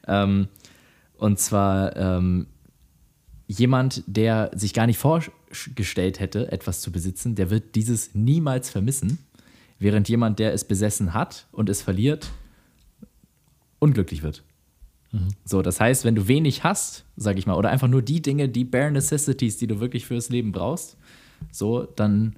[0.08, 0.48] Ähm,
[1.18, 2.48] und zwar ähm,
[3.48, 9.20] jemand, der sich gar nicht vorgestellt hätte, etwas zu besitzen, der wird dieses niemals vermissen,
[9.80, 12.32] während jemand, der es besessen hat und es verliert,
[13.80, 14.44] unglücklich wird.
[15.12, 15.30] Mhm.
[15.46, 18.50] So, das heißt, wenn du wenig hast, sag ich mal, oder einfach nur die Dinge,
[18.50, 20.98] die bare necessities, die du wirklich fürs Leben brauchst,
[21.52, 22.36] so, dann,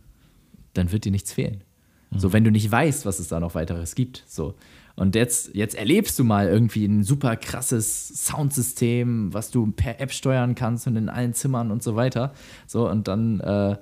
[0.73, 1.63] dann wird dir nichts fehlen.
[2.11, 2.19] Mhm.
[2.19, 4.23] So, wenn du nicht weißt, was es da noch weiteres gibt.
[4.28, 4.55] So.
[4.96, 10.12] Und jetzt, jetzt erlebst du mal irgendwie ein super krasses Soundsystem, was du per App
[10.12, 12.34] steuern kannst und in allen Zimmern und so weiter.
[12.66, 13.76] So, und dann äh,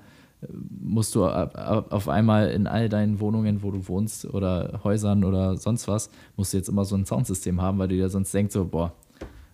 [0.81, 5.87] musst du auf einmal in all deinen Wohnungen, wo du wohnst oder Häusern oder sonst
[5.87, 8.65] was, musst du jetzt immer so ein Soundsystem haben, weil du dir sonst denkst, so,
[8.65, 8.93] boah,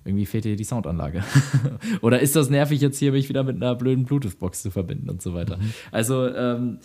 [0.06, 1.24] irgendwie fehlt dir die Soundanlage.
[2.02, 5.22] oder ist das nervig, jetzt hier mich wieder mit einer blöden Bluetooth-Box zu verbinden und
[5.22, 5.58] so weiter.
[5.58, 5.74] Mhm.
[5.92, 6.80] Also, ähm,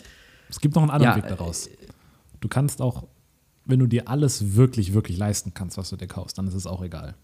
[0.49, 1.71] es gibt noch einen anderen ja, Weg daraus.
[2.41, 3.05] Du kannst auch
[3.65, 6.67] wenn du dir alles wirklich, wirklich leisten kannst, was du dir kaufst, dann ist es
[6.67, 7.15] auch egal.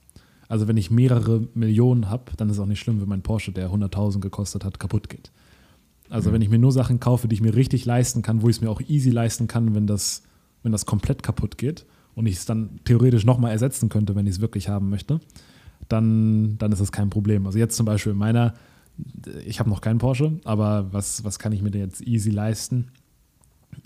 [0.49, 3.53] Also wenn ich mehrere Millionen habe, dann ist es auch nicht schlimm, wenn mein Porsche,
[3.53, 5.31] der 100.000 gekostet hat, kaputt geht.
[6.09, 6.35] Also mhm.
[6.35, 8.61] wenn ich mir nur Sachen kaufe, die ich mir richtig leisten kann, wo ich es
[8.61, 10.23] mir auch easy leisten kann, wenn das,
[10.63, 14.35] wenn das komplett kaputt geht und ich es dann theoretisch nochmal ersetzen könnte, wenn ich
[14.35, 15.21] es wirklich haben möchte,
[15.89, 17.47] dann, dann ist das kein Problem.
[17.47, 18.55] Also jetzt zum Beispiel in meiner,
[19.47, 22.89] ich habe noch keinen Porsche, aber was, was kann ich mir denn jetzt easy leisten?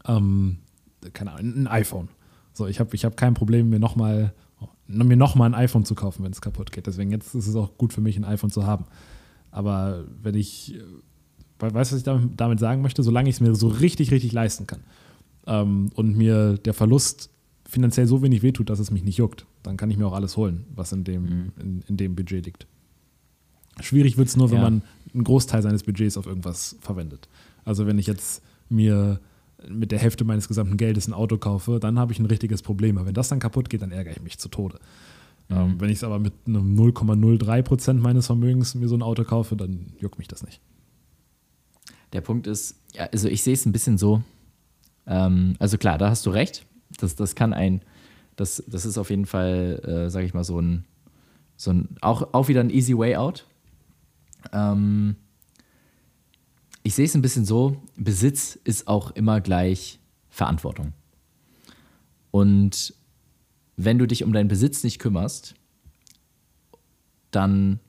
[0.07, 0.59] Ähm,
[1.13, 2.09] keine Ahnung, ein iPhone.
[2.55, 4.33] So, ich habe ich hab kein Problem, mir nochmal
[4.87, 6.87] mir noch ein iPhone zu kaufen, wenn es kaputt geht.
[6.87, 8.85] Deswegen jetzt ist es auch gut für mich, ein iPhone zu haben.
[9.51, 10.79] Aber wenn ich,
[11.59, 13.03] weißt du, was ich damit sagen möchte?
[13.03, 14.81] Solange ich es mir so richtig, richtig leisten kann
[15.47, 17.31] ähm, und mir der Verlust
[17.67, 20.37] finanziell so wenig wehtut, dass es mich nicht juckt, dann kann ich mir auch alles
[20.37, 21.53] holen, was in dem, mhm.
[21.59, 22.67] in, in, dem Budget liegt.
[23.81, 24.65] Schwierig wird es nur, wenn ja.
[24.65, 24.83] man
[25.13, 27.29] einen Großteil seines Budgets auf irgendwas verwendet.
[27.65, 29.21] Also wenn ich jetzt mir
[29.69, 32.99] mit der Hälfte meines gesamten Geldes ein Auto kaufe, dann habe ich ein richtiges Problem.
[32.99, 34.79] Aber wenn das dann kaputt geht, dann ärgere ich mich zu Tode.
[35.49, 35.57] Mhm.
[35.57, 39.25] Ähm, wenn ich es aber mit einem 0,03 Prozent meines Vermögens mir so ein Auto
[39.25, 40.61] kaufe, dann juckt mich das nicht.
[42.13, 44.23] Der Punkt ist, ja, also ich sehe es ein bisschen so,
[45.07, 46.65] ähm, also klar, da hast du recht.
[46.99, 47.83] Das, das kann ein,
[48.37, 50.85] das, das ist auf jeden Fall, äh, sage ich mal, so ein,
[51.57, 53.47] so ein auch, auch wieder ein easy way out.
[54.53, 55.17] Ähm,
[56.85, 60.93] ich sehe es ein bisschen so, Besitz ist auch immer gleich Verantwortung.
[62.31, 62.95] Und
[63.77, 65.55] wenn du dich um deinen Besitz nicht kümmerst,
[67.31, 67.81] dann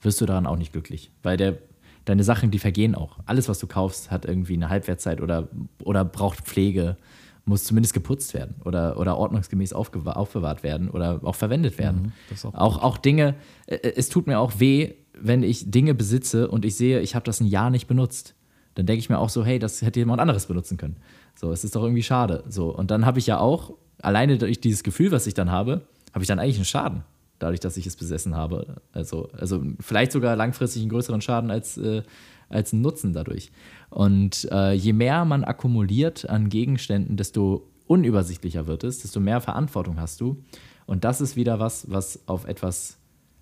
[0.00, 1.12] wirst du daran auch nicht glücklich.
[1.22, 1.58] Weil der,
[2.04, 3.18] deine Sachen, die vergehen auch.
[3.26, 5.48] Alles, was du kaufst, hat irgendwie eine Halbwertszeit oder,
[5.84, 6.96] oder braucht Pflege,
[7.44, 12.12] muss zumindest geputzt werden oder, oder ordnungsgemäß aufbewahrt werden oder auch verwendet werden.
[12.28, 13.36] Mhm, auch, auch, auch Dinge,
[13.66, 17.24] äh, es tut mir auch weh, wenn ich Dinge besitze und ich sehe, ich habe
[17.24, 18.34] das ein Jahr nicht benutzt,
[18.74, 20.96] dann denke ich mir auch so, hey, das hätte jemand anderes benutzen können.
[21.34, 22.44] So, es ist doch irgendwie schade.
[22.48, 25.82] So, und dann habe ich ja auch, alleine durch dieses Gefühl, was ich dann habe,
[26.12, 27.02] habe ich dann eigentlich einen Schaden,
[27.38, 28.80] dadurch, dass ich es besessen habe.
[28.92, 32.02] Also, also vielleicht sogar langfristig einen größeren Schaden als, äh,
[32.48, 33.50] als einen Nutzen dadurch.
[33.90, 40.00] Und äh, je mehr man akkumuliert an Gegenständen, desto unübersichtlicher wird es, desto mehr Verantwortung
[40.00, 40.42] hast du.
[40.86, 42.98] Und das ist wieder was, was auf etwas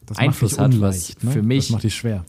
[0.06, 1.30] das Einfluss hat, unleicht, was ne?
[1.32, 1.66] für mich.
[1.66, 2.24] Das macht dich schwer.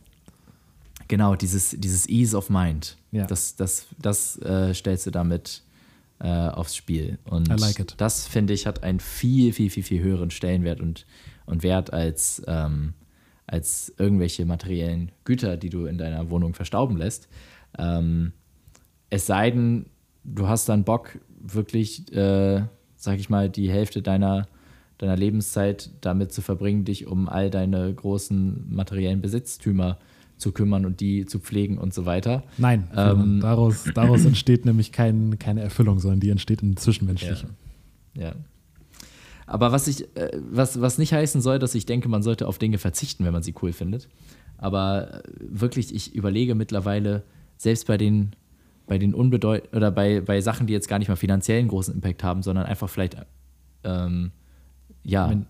[1.07, 2.97] Genau, dieses, dieses Ease of Mind.
[3.11, 3.25] Ja.
[3.27, 5.63] Das, das, das äh, stellst du damit
[6.19, 7.17] äh, aufs Spiel.
[7.25, 11.05] Und like das, finde ich, hat einen viel, viel, viel, viel höheren Stellenwert und,
[11.45, 12.93] und Wert als, ähm,
[13.47, 17.27] als irgendwelche materiellen Güter, die du in deiner Wohnung verstauben lässt.
[17.77, 18.33] Ähm,
[19.09, 19.87] es sei denn,
[20.23, 22.63] du hast dann Bock, wirklich, äh,
[22.95, 24.47] sag ich mal, die Hälfte deiner
[25.01, 29.97] deiner Lebenszeit damit zu verbringen, dich um all deine großen materiellen Besitztümer
[30.37, 32.43] zu kümmern und die zu pflegen und so weiter.
[32.57, 37.49] Nein, ähm, daraus, daraus entsteht nämlich kein, keine Erfüllung, sondern die entsteht im Zwischenmenschlichen.
[38.13, 38.23] Ja.
[38.23, 38.35] ja.
[39.45, 42.57] Aber was, ich, äh, was, was nicht heißen soll, dass ich denke, man sollte auf
[42.57, 44.07] Dinge verzichten, wenn man sie cool findet.
[44.57, 47.23] Aber äh, wirklich, ich überlege mittlerweile,
[47.57, 48.31] selbst bei den,
[48.87, 51.93] bei den unbedeut oder bei, bei Sachen, die jetzt gar nicht mal finanziell einen großen
[51.93, 53.17] Impact haben, sondern einfach vielleicht
[53.83, 54.31] ähm,
[55.03, 55.45] ja, Wenn,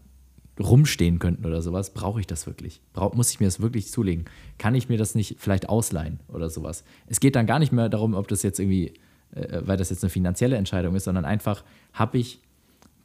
[0.59, 2.81] rumstehen könnten oder sowas, brauche ich das wirklich?
[2.93, 4.25] Brauch, muss ich mir das wirklich zulegen?
[4.57, 6.83] Kann ich mir das nicht vielleicht ausleihen oder sowas?
[7.07, 8.93] Es geht dann gar nicht mehr darum, ob das jetzt irgendwie,
[9.31, 12.41] äh, weil das jetzt eine finanzielle Entscheidung ist, sondern einfach, habe ich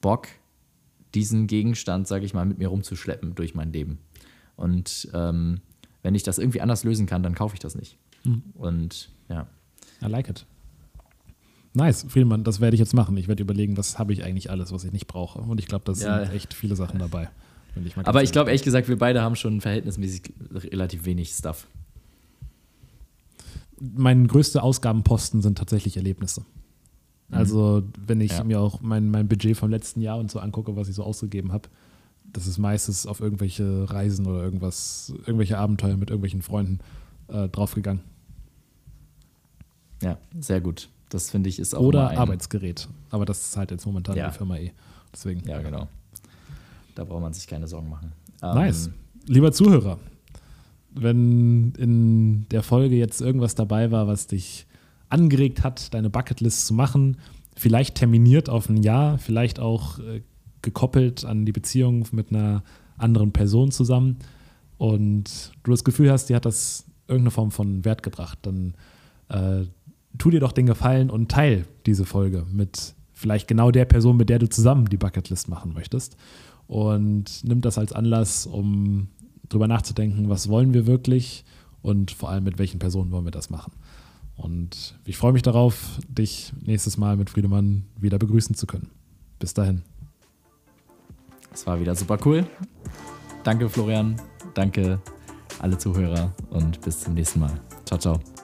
[0.01, 0.29] Bock,
[1.15, 3.99] diesen Gegenstand, sage ich mal, mit mir rumzuschleppen durch mein Leben.
[4.57, 5.61] Und ähm,
[6.03, 7.97] wenn ich das irgendwie anders lösen kann, dann kaufe ich das nicht.
[8.25, 8.43] Mhm.
[8.55, 9.47] Und ja.
[10.03, 10.45] I like it.
[11.77, 13.17] Nice, Friedmann, das werde ich jetzt machen.
[13.19, 15.41] Ich werde überlegen, was habe ich eigentlich alles, was ich nicht brauche.
[15.41, 16.25] Und ich glaube, da ja.
[16.25, 17.29] sind echt viele Sachen dabei.
[17.85, 21.67] Ich Aber ich glaube, ehrlich gesagt, wir beide haben schon verhältnismäßig relativ wenig Stuff.
[23.79, 26.47] Mein größter Ausgabenposten sind tatsächlich Erlebnisse.
[27.29, 27.37] Mhm.
[27.37, 28.45] Also, wenn ich ja.
[28.45, 31.53] mir auch mein, mein Budget vom letzten Jahr und so angucke, was ich so ausgegeben
[31.53, 31.69] habe,
[32.25, 36.79] das ist meistens auf irgendwelche Reisen oder irgendwas, irgendwelche Abenteuer mit irgendwelchen Freunden
[37.29, 38.01] äh, draufgegangen.
[40.03, 40.89] Ja, sehr gut.
[41.09, 41.81] Das finde ich ist auch.
[41.81, 42.89] Oder Arbeitsgerät.
[43.11, 44.29] Aber das ist halt jetzt momentan ja.
[44.29, 44.73] die Firma eh.
[45.13, 45.47] Deswegen.
[45.49, 45.89] Ja, genau.
[46.95, 48.13] Da braucht man sich keine Sorgen machen.
[48.41, 48.87] Nice.
[48.87, 48.95] Ähm,
[49.29, 49.99] Lieber Zuhörer,
[50.95, 54.67] wenn in der Folge jetzt irgendwas dabei war, was dich
[55.09, 57.19] angeregt hat, deine Bucketlist zu machen,
[57.57, 60.23] vielleicht terminiert auf ein Jahr, vielleicht auch äh,
[60.63, 62.63] gekoppelt an die Beziehung mit einer
[62.99, 64.19] anderen Person zusammen
[64.79, 68.75] und du das Gefühl hast, dir hat das irgendeine Form von Wert gebracht, dann
[69.29, 69.65] äh,
[70.19, 74.29] tu dir doch den Gefallen und teil diese Folge mit vielleicht genau der Person, mit
[74.29, 76.17] der du zusammen die Bucketlist machen möchtest.
[76.67, 79.09] Und nimm das als Anlass, um
[79.49, 81.45] drüber nachzudenken, was wollen wir wirklich
[81.83, 83.73] und vor allem mit welchen Personen wollen wir das machen.
[84.37, 88.91] Und ich freue mich darauf, dich nächstes Mal mit Friedemann wieder begrüßen zu können.
[89.39, 89.83] Bis dahin.
[91.53, 92.47] Es war wieder super cool.
[93.45, 94.21] danke Florian,
[94.55, 95.01] danke
[95.59, 97.61] alle Zuhörer und bis zum nächsten Mal.
[97.87, 98.36] Ciao, ciao.